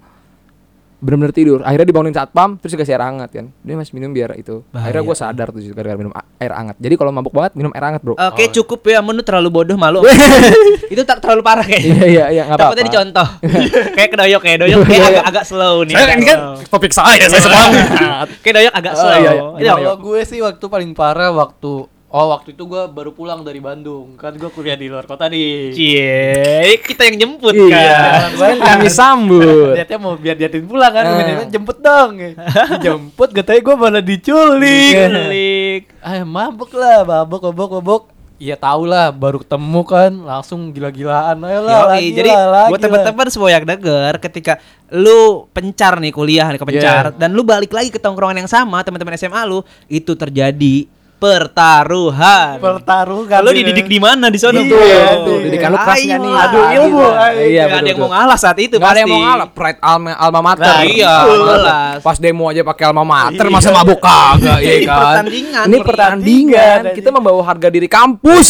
Bener-bener 1.00 1.32
tidur. 1.32 1.60
Akhirnya 1.63 1.88
dibangunin 1.88 2.12
satpam 2.12 2.60
terus 2.60 2.75
dikasih 2.75 2.91
air 2.91 3.03
hangat 3.03 3.29
kan. 3.32 3.46
Dia 3.63 3.75
masih 3.75 3.96
minum 3.96 4.12
biar 4.12 4.36
itu. 4.36 4.68
Akhirnya 4.70 5.00
gue 5.01 5.15
sadar 5.15 5.48
tuh 5.50 5.63
gara-gara 5.72 5.96
minum 5.96 6.12
air 6.12 6.51
hangat. 6.51 6.75
Jadi 6.75 6.94
kalau 6.94 7.10
mabuk 7.10 7.32
banget 7.32 7.56
minum 7.56 7.72
air 7.72 7.82
hangat, 7.82 8.01
Bro. 8.03 8.20
Oke 8.20 8.51
cukup 8.51 8.84
ya, 8.84 9.00
menurut 9.00 9.24
terlalu 9.24 9.50
bodoh 9.50 9.75
malu. 9.75 10.03
itu 10.94 11.01
tak 11.01 11.24
terlalu 11.24 11.39
parah 11.39 11.63
kayaknya. 11.63 11.96
Iya 11.96 12.06
iya 12.06 12.25
iya 12.29 12.41
enggak 12.44 12.58
apa-apa. 12.60 12.75
Takutnya 12.75 12.86
dicontoh. 12.86 13.27
kayak 13.96 14.10
kedoyok 14.12 14.41
kayak 14.44 14.58
doyok 14.60 14.79
kayak 14.84 15.03
agak 15.08 15.24
agak 15.25 15.44
slow 15.48 15.75
nih. 15.88 15.96
Saya 15.96 16.06
ini 16.12 16.25
kan 16.25 16.39
topik 16.68 16.91
saya, 16.91 17.24
saya 17.25 17.41
semangat. 17.41 18.27
kayak 18.44 18.56
doyok 18.60 18.74
agak 18.75 18.94
Oh, 18.94 19.00
slow. 19.00 19.15
iya, 19.15 19.32
iya. 19.32 19.44
Iya, 19.56 19.72
Kalau 19.74 19.96
gue 19.98 20.20
sih 20.27 20.39
waktu 20.39 20.65
paling 20.68 20.91
parah 20.91 21.32
waktu 21.32 21.72
Oh 22.09 22.33
waktu 22.33 22.57
itu 22.57 22.65
gue 22.65 22.89
baru 22.89 23.13
pulang 23.13 23.45
dari 23.45 23.61
Bandung. 23.61 24.17
Kan 24.17 24.33
gue 24.33 24.49
kuliah 24.49 24.73
di 24.73 24.89
luar 24.89 25.05
kota 25.05 25.29
nih. 25.29 25.77
Cie, 25.77 26.81
kita 26.81 27.05
yang 27.05 27.21
jemput 27.21 27.53
Iya. 27.53 27.69
kan. 27.69 28.29
Kan 28.33 28.57
kami 28.65 28.89
sambut. 28.89 29.77
Niatnya 29.77 29.97
mau 30.01 30.17
biar 30.17 30.33
diatin 30.33 30.65
pulang 30.65 30.89
kan. 30.89 31.05
Gue 31.05 31.53
jemput 31.53 31.77
dong. 31.77 32.17
Dijemput 32.17 33.29
katanya 33.29 33.61
gue 33.61 33.75
malah 33.77 34.01
diculik. 34.01 34.93
Kulik. 34.97 35.81
Ah 36.01 36.25
mabuk 36.25 36.73
lah 36.73 37.05
mabuk 37.05 37.45
mabuk 37.45 37.77
mabuk. 37.77 38.03
Iya 38.41 38.57
tau 38.57 38.89
lah 38.89 39.13
baru 39.13 39.45
ketemu 39.45 39.81
kan? 39.85 40.11
Langsung 40.25 40.73
gila-gilaan. 40.73 41.37
Ayo 41.45 41.61
lah 41.61 41.77
Yoi, 41.77 41.89
lagi 41.93 42.09
jadi 42.17 42.29
lah, 42.33 42.45
lagi 42.49 42.69
buat 42.73 42.81
teman-teman 42.89 43.27
semua 43.29 43.49
yang 43.53 43.69
denger 43.69 44.13
ketika 44.17 44.57
lu 44.89 45.45
pencar 45.53 46.01
nih 46.01 46.09
kuliah 46.09 46.49
nih 46.49 46.57
ke 46.57 46.65
pencar 46.65 47.13
dan 47.13 47.37
lu 47.37 47.45
balik 47.45 47.69
lagi 47.69 47.93
ke 47.93 48.01
tongkrongan 48.01 48.41
yang 48.41 48.49
sama 48.49 48.81
teman-teman 48.81 49.13
SMA 49.13 49.45
lu 49.45 49.61
itu 49.85 50.17
terjadi 50.17 50.89
pertaruhan. 51.19 52.57
pertarungan 52.57 53.39
Lu 53.39 53.51
ini. 53.51 53.61
dididik 53.61 53.85
di 53.85 53.99
mana 53.99 54.27
di 54.27 54.39
sana 54.39 54.57
Iya, 54.57 54.71
tuh? 54.71 54.79
tuh. 55.25 55.38
Didikan 55.43 55.69
lu 55.69 55.77
keras 55.77 55.99
nggak 55.99 56.19
nih? 56.19 56.31
Aduh, 56.33 56.39
Aduh, 56.41 56.63
ilmu. 56.79 57.05
Iya, 57.05 57.43
Iya, 57.45 57.63
ada 57.69 57.83
yang 57.85 57.99
mau 57.99 58.09
ngalah 58.09 58.38
saat 58.38 58.57
itu 58.57 58.75
Gak 58.75 58.88
ada 58.88 58.97
yang 58.97 59.05
pasti. 59.05 59.13
mau 59.13 59.27
ngalah, 59.27 59.47
pride 59.49 59.79
alma, 59.81 60.09
alma 60.15 60.39
mater. 60.41 60.65
Nah, 60.65 60.81
iya, 60.81 61.13
jelas. 61.21 61.99
Pas 61.99 62.17
demo 62.17 62.43
aja 62.45 62.61
pakai 62.61 62.83
alma 62.85 63.03
mater, 63.03 63.43
Iya. 63.43 63.51
masa 63.51 63.69
mabuk 63.69 63.99
kagak, 63.99 64.59
ya 64.59 64.73
Ini 64.73 64.85
kan? 64.85 64.95
pertandingan, 64.97 65.65
Ini 65.65 65.77
pertandingan. 65.77 66.79
pertandingan. 66.79 66.95
Kita 66.95 67.09
membawa 67.11 67.41
harga 67.43 67.67
diri 67.67 67.88
kampus. 67.88 68.47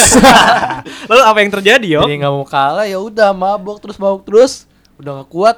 Lalu 1.10 1.22
apa 1.26 1.38
yang 1.40 1.52
terjadi, 1.52 1.88
yo? 1.90 2.02
Jadi 2.04 2.16
nggak 2.18 2.32
mau 2.32 2.46
kalah 2.46 2.86
ya 2.86 2.98
udah 2.98 3.34
mabuk 3.34 3.78
terus 3.80 3.98
mabuk 3.98 4.24
terus 4.24 4.70
udah 4.96 5.24
gak 5.24 5.30
kuat 5.30 5.58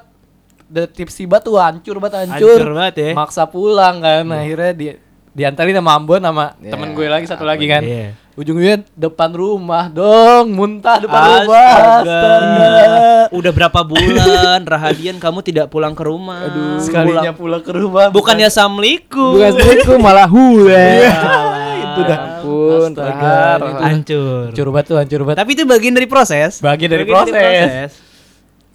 udah 0.68 0.86
tipsi 0.88 1.26
banget 1.26 1.44
tuh 1.44 1.58
hancur 1.58 1.96
banget 1.98 2.24
hancur, 2.24 2.56
Hancur 2.56 2.72
banget 2.74 2.96
ya. 2.96 3.12
maksa 3.12 3.44
pulang 3.44 4.00
kan 4.00 4.24
akhirnya 4.24 4.72
di 4.72 4.86
diantarin 5.32 5.74
sama 5.74 5.92
Ambon 5.94 6.20
sama 6.20 6.46
Iya, 6.58 6.72
temen 6.72 6.92
gue 6.92 7.08
lagi 7.08 7.24
satu 7.24 7.44
lagi 7.44 7.64
kan 7.66 7.80
Iya. 7.80 8.20
ujungnya 8.34 8.84
depan 8.92 9.32
rumah 9.32 9.88
dong 9.88 10.52
muntah 10.52 10.98
depan 10.98 11.20
rumah 11.42 11.72
Astaga. 11.72 12.00
astaga 12.02 12.70
Udah 13.32 13.52
berapa 13.52 13.80
bulan 13.82 14.60
Rahadian 14.62 15.16
kamu 15.18 15.40
tidak 15.42 15.68
pulang 15.68 15.92
ke 15.92 16.04
rumah? 16.04 16.44
sekalinya 16.78 17.32
pulang 17.32 17.60
ke 17.60 17.72
rumah 17.72 18.08
Bukannya 18.10 18.46
assalamualaikum. 18.46 19.36
Bukan 19.36 19.52
itu 19.74 19.94
malah 19.98 20.28
hule. 20.28 21.08
itu 21.82 22.02
dah 22.02 22.20
Ampun, 22.42 22.90
Astaga, 22.90 23.12
Rahar. 23.14 23.58
itu. 23.58 23.82
hancur. 23.82 24.44
hancur 24.48 24.68
banget 24.70 24.86
tuh 24.86 24.98
hancur 24.98 25.20
banget 25.22 25.38
Tapi 25.40 25.50
itu 25.54 25.64
bagian 25.66 25.94
dari 25.94 26.08
proses. 26.08 26.52
Bagian 26.60 26.90
dari 26.90 27.06
proses. 27.06 27.92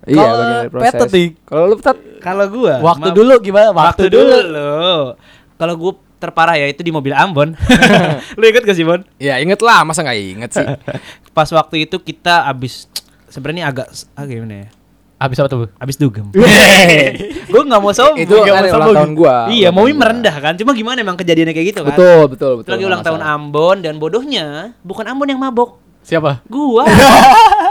Iya, 0.07 0.23
bagian 0.23 0.57
dari 0.59 0.71
proses. 0.71 0.89
Petet 0.95 1.09
nih. 1.11 1.29
Kalau 1.43 1.65
lu 1.67 1.75
petet 1.75 1.97
Kalau 2.19 2.45
gua 2.47 2.75
waktu 2.83 3.09
dulu 3.11 3.35
gimana 3.41 3.69
waktu 3.73 4.05
dulu. 4.07 5.17
Kalau 5.55 5.75
gua 5.75 5.93
terparah 6.27 6.59
ya 6.59 6.67
itu 6.67 6.83
di 6.83 6.91
mobil 6.91 7.15
Ambon. 7.15 7.55
Lu 8.39 8.45
ikut 8.45 8.67
gak 8.67 8.77
sih, 8.77 8.83
Bon? 8.83 9.01
Ya 9.17 9.39
inget 9.39 9.63
lah, 9.63 9.87
masa 9.87 10.03
nggak 10.03 10.19
inget 10.19 10.51
sih? 10.51 10.67
Pas 11.37 11.49
waktu 11.55 11.87
itu 11.87 11.97
kita 12.03 12.45
abis 12.51 12.91
sebenarnya 13.31 13.71
agak 13.71 13.87
ah, 14.19 14.27
gimana 14.27 14.67
ya? 14.67 14.69
habis 15.17 15.41
apa 15.41 15.49
tuh 15.49 15.73
Abis 15.81 15.97
dugem. 15.97 16.29
gua 17.53 17.63
nggak 17.65 17.81
mau 17.81 17.93
sombong. 17.97 18.21
itu 18.21 18.37
kan 18.37 18.53
mau 18.53 18.53
ulang 18.53 18.69
sombong. 18.69 18.97
tahun 19.01 19.13
gua. 19.17 19.37
Iya, 19.49 19.69
mau 19.73 19.89
merendah 19.89 20.37
kan. 20.37 20.53
Cuma 20.61 20.77
gimana 20.77 21.01
emang 21.01 21.17
kejadiannya 21.17 21.57
kayak 21.57 21.69
gitu 21.73 21.81
kan? 21.89 21.97
Betul, 21.97 22.23
betul, 22.37 22.53
betul. 22.61 22.71
Lagi 22.77 22.85
ulang 22.85 23.01
tahun 23.01 23.21
masalah. 23.25 23.41
Ambon 23.41 23.77
dan 23.81 23.95
bodohnya 23.97 24.77
bukan 24.85 25.09
Ambon 25.09 25.29
yang 25.33 25.41
mabok. 25.41 25.81
siapa 26.07 26.45
Gua. 26.47 26.87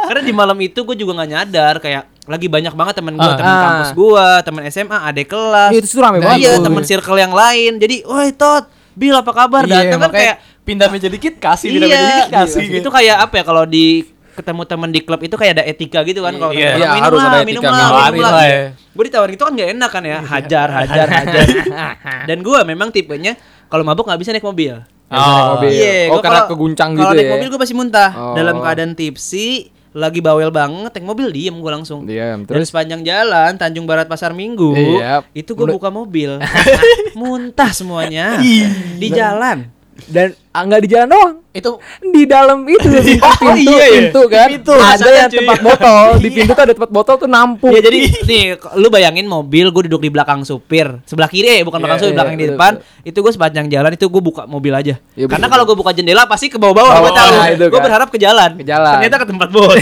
Karena 0.09 0.21
di 0.25 0.33
malam 0.35 0.57
itu 0.59 0.83
gue 0.83 0.95
juga 0.99 1.15
nggak 1.21 1.29
nyadar 1.31 1.75
kayak 1.79 2.03
lagi 2.25 2.47
banyak 2.47 2.71
banget 2.71 2.93
temen 2.95 3.13
gue, 3.13 3.23
Ah. 3.23 3.35
temen 3.35 3.49
Ah. 3.51 3.61
kampus 3.63 3.89
gua, 3.93 4.27
temen 4.41 4.61
SMA, 4.65 4.97
adek 5.03 5.27
kelas. 5.27 5.69
Iya, 5.69 5.79
itu 5.79 5.97
rame 5.97 6.17
banget. 6.19 6.39
Iya, 6.39 6.51
tuh. 6.53 6.63
temen 6.65 6.83
circle 6.83 7.17
yang 7.17 7.31
lain. 7.31 7.71
Jadi, 7.77 7.95
woi 8.03 8.31
Tot, 8.31 8.65
Bil 8.91 9.11
apa 9.11 9.27
kabar? 9.29 9.63
Iya, 9.63 9.91
Datang 9.91 10.01
kan 10.01 10.11
kayak 10.13 10.35
pindah 10.63 10.87
meja 10.87 11.05
dikit 11.05 11.35
kasih 11.35 11.67
pindah 11.69 11.83
meja 11.83 11.93
iya, 11.93 12.07
dikit 12.07 12.31
kasih 12.33 12.65
itu 12.75 12.89
kayak 12.89 13.17
apa 13.19 13.33
ya 13.35 13.43
kalau 13.43 13.63
di 13.63 14.01
ketemu 14.33 14.61
temen 14.63 14.89
di 14.89 14.99
klub 14.99 15.19
itu 15.19 15.31
kayak 15.33 15.51
ada 15.53 15.63
etika 15.63 15.99
gitu 16.01 16.19
kan 16.19 16.31
kalau 16.33 16.49
Iya. 16.49 16.73
temen 16.73 16.79
Iya, 16.81 16.87
minum 16.89 17.05
harus 17.05 17.19
lah, 17.19 17.27
ada 17.29 17.37
minum 17.41 17.61
etika, 17.61 17.67
lah, 17.67 17.75
minum 17.75 17.91
minum 17.91 18.01
hari 18.01 18.19
lah. 18.19 18.31
lah 18.31 18.45
ya. 18.45 18.61
Gue 18.89 19.03
ditawarin 19.05 19.31
gitu 19.31 19.43
kan 19.43 19.53
gak 19.53 19.69
enak 19.69 19.89
kan 19.89 20.03
ya, 20.05 20.17
hajar, 20.21 20.67
hajar, 20.73 21.07
hajar. 21.09 21.45
Dan 22.29 22.37
gue 22.39 22.57
memang 22.65 22.87
tipenya 22.89 23.35
kalau 23.67 23.83
mabuk 23.83 24.03
nggak 24.03 24.15
bisa 24.17 24.31
naik 24.31 24.43
mobil. 24.43 24.79
Bisa 25.05 25.21
naik 25.29 25.49
mobil. 25.51 25.69
Iya, 25.69 25.95
oh, 26.07 26.07
gua 26.09 26.21
karena 26.21 26.39
kalau- 26.39 26.49
keguncang 26.49 26.89
Kalau 26.89 27.03
gitu 27.03 27.13
naik 27.13 27.27
ya. 27.27 27.31
mobil 27.31 27.47
gue 27.47 27.59
pasti 27.59 27.75
muntah. 27.75 28.09
Oh. 28.11 28.33
Dalam 28.33 28.55
keadaan 28.57 28.91
tipsi, 28.93 29.47
lagi 29.95 30.19
bawel 30.19 30.51
banget, 30.51 30.91
naik 30.91 31.07
mobil 31.07 31.31
diem 31.31 31.55
gue 31.55 31.71
langsung. 31.71 32.03
Diam, 32.03 32.43
Dan 32.43 32.59
terus 32.59 32.67
sepanjang 32.67 32.99
jalan 33.01 33.55
Tanjung 33.55 33.87
Barat 33.87 34.11
Pasar 34.11 34.35
Minggu, 34.35 34.75
Iya. 34.75 35.23
itu 35.31 35.55
gue 35.55 35.63
buka 35.65 35.87
mobil, 35.87 36.35
muntah 37.19 37.71
semuanya 37.71 38.43
di 38.99 39.07
jalan. 39.07 39.71
Dan 40.05 40.35
ah, 40.49 40.61
nggak 40.61 40.81
di 40.81 40.89
jalan 40.89 41.07
doang. 41.07 41.33
itu 41.49 41.71
Di 42.03 42.23
dalam 42.25 42.67
itu 42.67 42.83
di 42.83 43.15
pintu, 43.15 43.23
Oh, 43.41 43.55
iya, 43.55 43.71
iya. 43.81 43.87
pintu 44.03 44.21
kan. 44.27 44.47
Pintu, 44.49 44.73
ada 44.75 45.07
yang 45.07 45.31
tempat 45.31 45.59
botol. 45.61 46.05
Di 46.19 46.29
pintu 46.35 46.51
tuh 46.51 46.63
ada 46.63 46.73
tempat 46.75 46.91
botol 46.91 47.15
tuh 47.17 47.27
nampung. 47.27 47.71
Ya 47.71 47.79
jadi 47.79 47.99
nih 48.29 48.43
lu 48.75 48.87
bayangin 48.87 49.23
mobil 49.23 49.65
gue 49.65 49.83
duduk 49.87 50.01
di 50.01 50.09
belakang 50.09 50.43
supir 50.43 50.99
sebelah 51.05 51.25
kiri 51.25 51.47
eh 51.49 51.61
bukan 51.61 51.79
belakang 51.79 51.95
Iya, 51.95 52.01
supir 52.01 52.11
iya, 52.11 52.17
belakang 52.17 52.35
di 52.35 52.43
betul, 52.43 52.53
depan 52.53 52.71
itu 53.01 53.17
gue 53.17 53.31
sepanjang 53.31 53.65
jalan 53.67 53.91
itu 53.91 54.05
gue 54.05 54.21
buka 54.21 54.43
mobil 54.43 54.73
aja 54.73 54.99
Iya, 55.13 55.25
karena 55.25 55.39
betul, 55.41 55.53
kalau 55.53 55.63
gue 55.63 55.77
buka 55.77 55.91
jendela 55.91 56.23
pasti 56.25 56.47
ke 56.47 56.57
bawah-bawah 56.57 56.91
gue 56.91 56.99
Bawah, 57.01 57.15
tahu 57.15 57.31
nah, 57.31 57.47
itu 57.49 57.63
gue 57.63 57.71
kan. 57.71 57.83
berharap 57.83 58.07
ke 58.09 58.17
jalan 58.17 58.51
Ke 58.53 58.65
jalan. 58.65 58.93
ternyata 58.93 59.15
ke 59.17 59.27
tempat 59.27 59.49
botol 59.49 59.75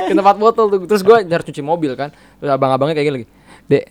ke 0.00 0.14
tempat 0.14 0.36
botol 0.36 0.64
tuh 0.68 0.78
terus 0.86 1.02
gue 1.02 1.16
harus 1.20 1.44
cuci 1.44 1.58
mobil 1.60 1.92
kan 1.92 2.08
terus 2.38 2.50
abang-abangnya 2.50 2.94
kayak 2.94 3.06
gini 3.06 3.16
lagi 3.16 3.26
dek 3.66 3.84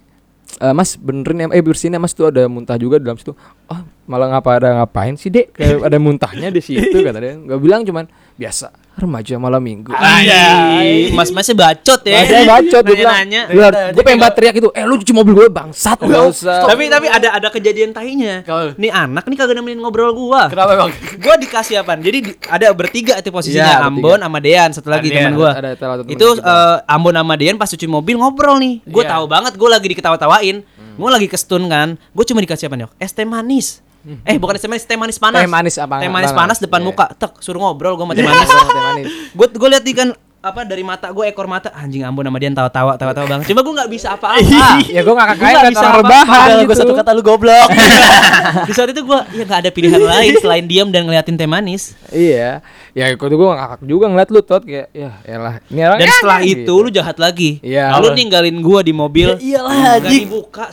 eh, 0.58 0.74
mas 0.74 0.98
benerin 0.98 1.46
ya 1.46 1.48
eh 1.54 1.62
bersihin 1.62 1.94
ya 1.96 2.02
mas 2.02 2.18
tuh 2.18 2.34
ada 2.34 2.50
muntah 2.50 2.76
juga 2.82 2.98
di 2.98 3.06
dalam 3.06 3.22
situ. 3.22 3.38
Ah 3.70 3.86
malah 4.10 4.34
ngapa 4.34 4.50
ada 4.58 4.70
ngapain 4.82 5.14
sih 5.14 5.30
dek? 5.30 5.54
Kayak 5.54 5.86
ada 5.86 5.98
muntahnya 6.02 6.50
di 6.50 6.62
situ 6.66 7.06
kata 7.06 7.20
dia. 7.22 7.38
Gue 7.38 7.60
bilang 7.62 7.86
cuman 7.86 8.10
biasa 8.40 8.74
remaja 9.00 9.36
malam 9.36 9.60
minggu. 9.60 9.92
Anjay, 9.92 11.10
mas 11.12 11.30
masnya 11.30 11.56
bacot 11.56 12.02
ya. 12.04 12.20
Masnya 12.20 12.42
bacot 12.46 12.84
gue 12.84 12.96
bilang 12.96 13.16
nanya 13.18 13.42
gue 13.92 14.04
pengen 14.04 14.20
banget 14.20 14.36
teriak 14.36 14.56
itu 14.56 14.70
eh 14.72 14.84
lu 14.84 14.96
cuci 14.96 15.12
mobil 15.12 15.34
gue 15.34 15.48
bangsat. 15.48 15.98
Gak 16.00 16.24
usah. 16.28 16.66
tapi 16.66 16.88
tapi 16.88 17.08
ada 17.08 17.34
ada 17.34 17.48
kejadian 17.48 17.92
tahinya. 17.92 18.44
Nih 18.76 18.92
anak 18.92 19.26
nih 19.26 19.36
kagak 19.36 19.56
nemenin 19.56 19.80
ngobrol 19.80 20.12
gua. 20.12 20.48
Kenapa 20.48 20.76
bang 20.76 20.92
gua 21.18 21.36
dikasih 21.36 21.80
apaan? 21.80 22.00
Jadi 22.00 22.18
di- 22.22 22.38
ada 22.44 22.68
bertiga 22.72 23.16
itu 23.16 23.30
posisinya. 23.30 23.64
Iya, 23.64 23.76
bertiga. 23.80 23.90
Ambon 23.90 24.20
sama 24.20 24.40
Dean 24.40 24.70
satu 24.72 24.88
lagi 24.88 25.08
Ada 25.08 25.18
teman 25.18 25.34
gua. 25.34 25.52
ada 25.54 25.70
satu 25.74 26.02
teman 26.04 26.12
itu 26.12 26.28
eh, 26.36 26.78
Ambon 26.86 27.16
sama 27.16 27.34
Dean 27.36 27.56
pas 27.56 27.70
cuci 27.70 27.88
mobil 27.88 28.16
ngobrol 28.16 28.58
nih. 28.58 28.84
Gue 28.86 29.04
Iya. 29.04 29.12
tahu 29.14 29.26
banget 29.26 29.54
gue 29.56 29.70
lagi 29.70 29.88
diketawa-tawain. 29.88 30.58
Gue 31.00 31.10
lagi 31.10 31.28
kestun 31.28 31.66
kan. 31.66 31.96
Gue 32.12 32.26
cuma 32.26 32.40
dikasih 32.40 32.68
apa 32.68 32.76
nih 32.76 32.90
es 32.98 33.12
teh 33.12 33.24
manis 33.24 33.80
eh 34.02 34.36
bukan 34.36 34.54
es 34.54 34.62
teh 34.62 34.70
manis 34.70 34.84
teh 34.84 34.96
manis 34.96 35.18
panas 35.18 35.40
Teh 35.40 35.48
manis 35.48 35.76
apa- 35.76 36.00
teh 36.00 36.08
manis 36.08 36.32
panas 36.32 36.58
depan 36.58 36.80
Iya. 36.80 36.88
muka 36.88 37.06
tek 37.12 37.32
suruh 37.38 37.60
ngobrol 37.60 37.94
gue 37.94 38.04
sama 38.04 38.14
teh 38.14 38.24
manis 38.24 38.48
Teh 38.48 38.84
manis. 38.86 39.06
gue 39.30 39.48
gue 39.50 39.70
lihat 39.70 39.84
di 39.84 39.94
kan 39.94 40.10
apa 40.40 40.64
dari 40.64 40.82
mata 40.82 41.12
gue 41.12 41.28
ekor 41.28 41.46
mata 41.46 41.68
anjing 41.70 42.00
Ambon 42.00 42.24
sama 42.24 42.40
Dean 42.40 42.56
tawa-tawa 42.56 42.96
tawa-tawa 42.96 43.28
banget 43.28 43.46
cuma 43.46 43.60
gue 43.60 43.74
nggak 43.76 43.92
bisa 43.92 44.16
apa-apa 44.16 44.40
ya 44.96 45.04
gue 45.04 45.12
ngakak 45.14 45.36
kayak 45.38 45.64
bisa 45.68 45.84
orang 45.84 46.00
apa-apa. 46.00 46.00
rebahan 46.00 46.48
gitu 46.48 46.64
gue 46.64 46.78
satu 46.80 46.94
kata 46.96 47.12
lu 47.12 47.22
goblok 47.22 47.68
di 48.68 48.72
saat 48.72 48.88
itu 48.88 49.04
gue 49.04 49.20
ya 49.30 49.44
nggak 49.44 49.60
ada 49.60 49.70
pilihan 49.70 50.00
lain 50.00 50.34
selain 50.40 50.64
diam 50.64 50.88
dan 50.88 51.04
ngeliatin 51.04 51.36
teh 51.36 51.44
manis 51.44 51.92
Iya, 52.10 52.64
ya 52.90 53.06
ikut 53.12 53.28
gue 53.28 53.48
ngakak 53.52 53.84
juga 53.84 54.08
ngeliat 54.08 54.30
lu 54.30 54.40
tot 54.40 54.64
kayak 54.64 54.88
ya 54.90 55.12
elah 55.24 55.60
ini 55.68 55.80
orang 55.84 56.00
Dan 56.00 56.08
setelah 56.10 56.40
gitu. 56.42 56.64
itu 56.64 56.74
lu 56.80 56.90
jahat 56.90 57.18
lagi. 57.18 57.50
Iya. 57.60 58.00
Lu 58.00 58.10
ninggalin 58.10 58.58
gua 58.60 58.80
di 58.80 58.90
mobil. 58.92 59.36
Ya 59.36 59.60
iyalah, 59.60 60.00
anjing. 60.00 60.26
dibuka 60.26 60.72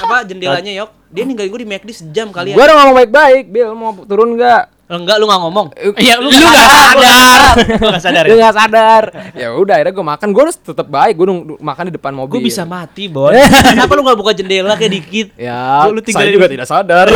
apa 0.00 0.16
jendelanya 0.24 0.72
yok. 0.72 0.90
Dia 1.10 1.22
ninggalin 1.22 1.50
gua 1.50 1.58
di 1.58 1.68
McD 1.68 1.90
sejam 1.92 2.30
kali 2.30 2.50
Gua 2.50 2.62
ya. 2.62 2.66
udah 2.66 2.76
ngomong 2.78 2.96
baik-baik, 2.96 3.44
Bil 3.46 3.70
mau 3.72 3.90
turun 4.00 4.34
nggak? 4.34 4.62
Enggak 4.86 5.16
lu 5.16 5.24
nggak 5.24 5.40
ngomong. 5.40 5.66
Iya, 5.96 6.18
lu 6.18 6.30
nggak 6.34 6.42
sadar. 6.66 7.54
Lu 7.78 7.86
nggak 7.86 8.02
sadar 8.02 8.24
ya? 8.24 8.34
nggak 8.36 8.54
sadar. 8.56 9.02
Ya 9.32 9.48
udah, 9.52 9.74
akhirnya 9.76 9.92
gue 9.92 10.06
makan. 10.08 10.26
Gue 10.28 10.42
harus 10.44 10.56
tetap 10.56 10.82
baik. 10.84 11.14
Gue 11.14 11.26
makan 11.56 11.84
di 11.84 11.94
depan 11.94 12.10
mobil. 12.10 12.32
Gue 12.32 12.42
bisa 12.44 12.62
mati, 12.64 13.06
Bon. 13.06 13.30
Kenapa 13.30 13.92
lu 13.92 14.02
nggak 14.02 14.18
buka 14.18 14.32
jendela 14.32 14.74
kayak 14.74 14.90
dikit? 14.92 15.26
Ya, 15.34 15.86
Lu- 15.86 15.94
lu 15.94 16.00
tinggal 16.00 16.22
saya 16.22 16.30
di- 16.30 16.36
juga 16.36 16.46
tidak 16.46 16.66
sadar. 16.66 17.06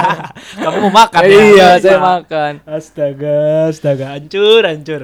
Kamu 0.60 0.76
mau 0.82 0.92
makan 0.94 1.20
ya? 1.22 1.40
iya, 1.46 1.68
saya 1.76 1.98
makan. 1.98 2.52
Astaga, 2.64 3.36
astaga, 3.68 4.04
hancur, 4.12 4.60
hancur. 4.62 5.02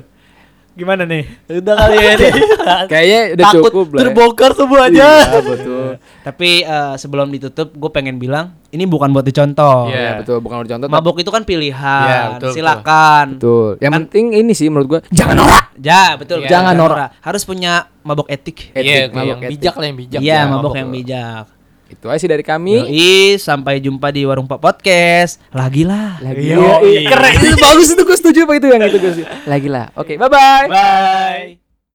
Gimana 0.72 1.04
nih? 1.04 1.28
Udah 1.52 1.74
kali 1.76 1.96
ya 1.96 2.12
nih. 2.14 2.32
Kayaknya 2.90 3.20
udah 3.30 3.44
Takut 3.46 3.62
cukup 3.68 3.86
lah. 3.86 3.92
ya. 3.92 4.00
terbongkar 4.02 4.50
semuanya. 4.52 5.10
Iya, 5.20 5.40
betul. 5.50 5.86
Tapi 6.22 6.50
eh, 6.62 6.94
sebelum 6.96 7.28
ditutup, 7.28 7.68
gue 7.70 7.90
pengen 7.90 8.16
bilang 8.16 8.56
ini 8.68 8.84
bukan 8.84 9.10
buat 9.10 9.20
dicontoh. 9.20 9.86
Iya. 9.86 9.96
Iya, 9.98 10.10
betul. 10.18 10.40
Bukan 10.40 10.56
udah 10.58 10.70
contoh. 10.70 10.86
tapi- 10.86 10.96
Mabok 10.96 11.16
itu 11.18 11.28
kan 11.28 11.42
pilihan. 11.42 12.04
Iya, 12.04 12.20
betul, 12.30 12.32
betul. 12.32 12.52
Silakan. 12.54 13.26
Betul. 13.36 13.68
Yang 13.78 13.90
Kan- 13.90 14.00
penting 14.02 14.24
ini 14.34 14.52
sih 14.52 14.66
menurut 14.66 14.88
gue 14.88 15.00
jangan 15.10 15.36
norak. 15.36 15.64
Ja, 15.76 16.04
betul. 16.16 16.38
Iya. 16.40 16.48
Jangan 16.50 16.74
norak. 16.74 17.08
Harus 17.18 17.42
punya 17.42 17.72
mabok 18.00 18.28
etik. 18.28 18.72
Etik, 18.72 18.80
Iya, 18.82 19.00
mabok 19.08 19.28
yang 19.28 19.40
etik. 19.42 19.52
bijak 19.54 19.74
lah 19.74 19.86
yang 19.86 19.98
bijak. 19.98 20.20
Iya, 20.20 20.32
Ya, 20.34 20.40
mabok 20.46 20.74
yang 20.74 20.88
bijak. 20.90 21.44
Itu 21.92 22.08
aja 22.08 22.16
sih 22.16 22.30
dari 22.30 22.40
kami. 22.40 22.88
Yoi, 22.88 23.36
sampai 23.36 23.76
jumpa 23.76 24.08
di 24.08 24.24
Warung 24.24 24.48
Pak 24.48 24.64
Podcast. 24.64 25.44
Lagi 25.52 25.84
lah. 25.84 26.16
Lagi. 26.24 26.56
Yoi. 26.56 27.04
Iya, 27.04 27.12
Keren. 27.12 27.32
Itu 27.36 27.56
bagus 27.60 27.88
itu 27.92 28.02
gue 28.02 28.16
setuju 28.16 28.38
apa 28.48 28.52
itu 28.56 28.66
yang 28.72 28.80
itu 28.88 28.98
gue 28.98 29.12
sih. 29.20 29.24
Lagi 29.44 29.68
lah. 29.68 29.92
Oke, 29.92 30.16
bye 30.16 30.32
bye. 30.32 30.66
Bye. 30.72 31.61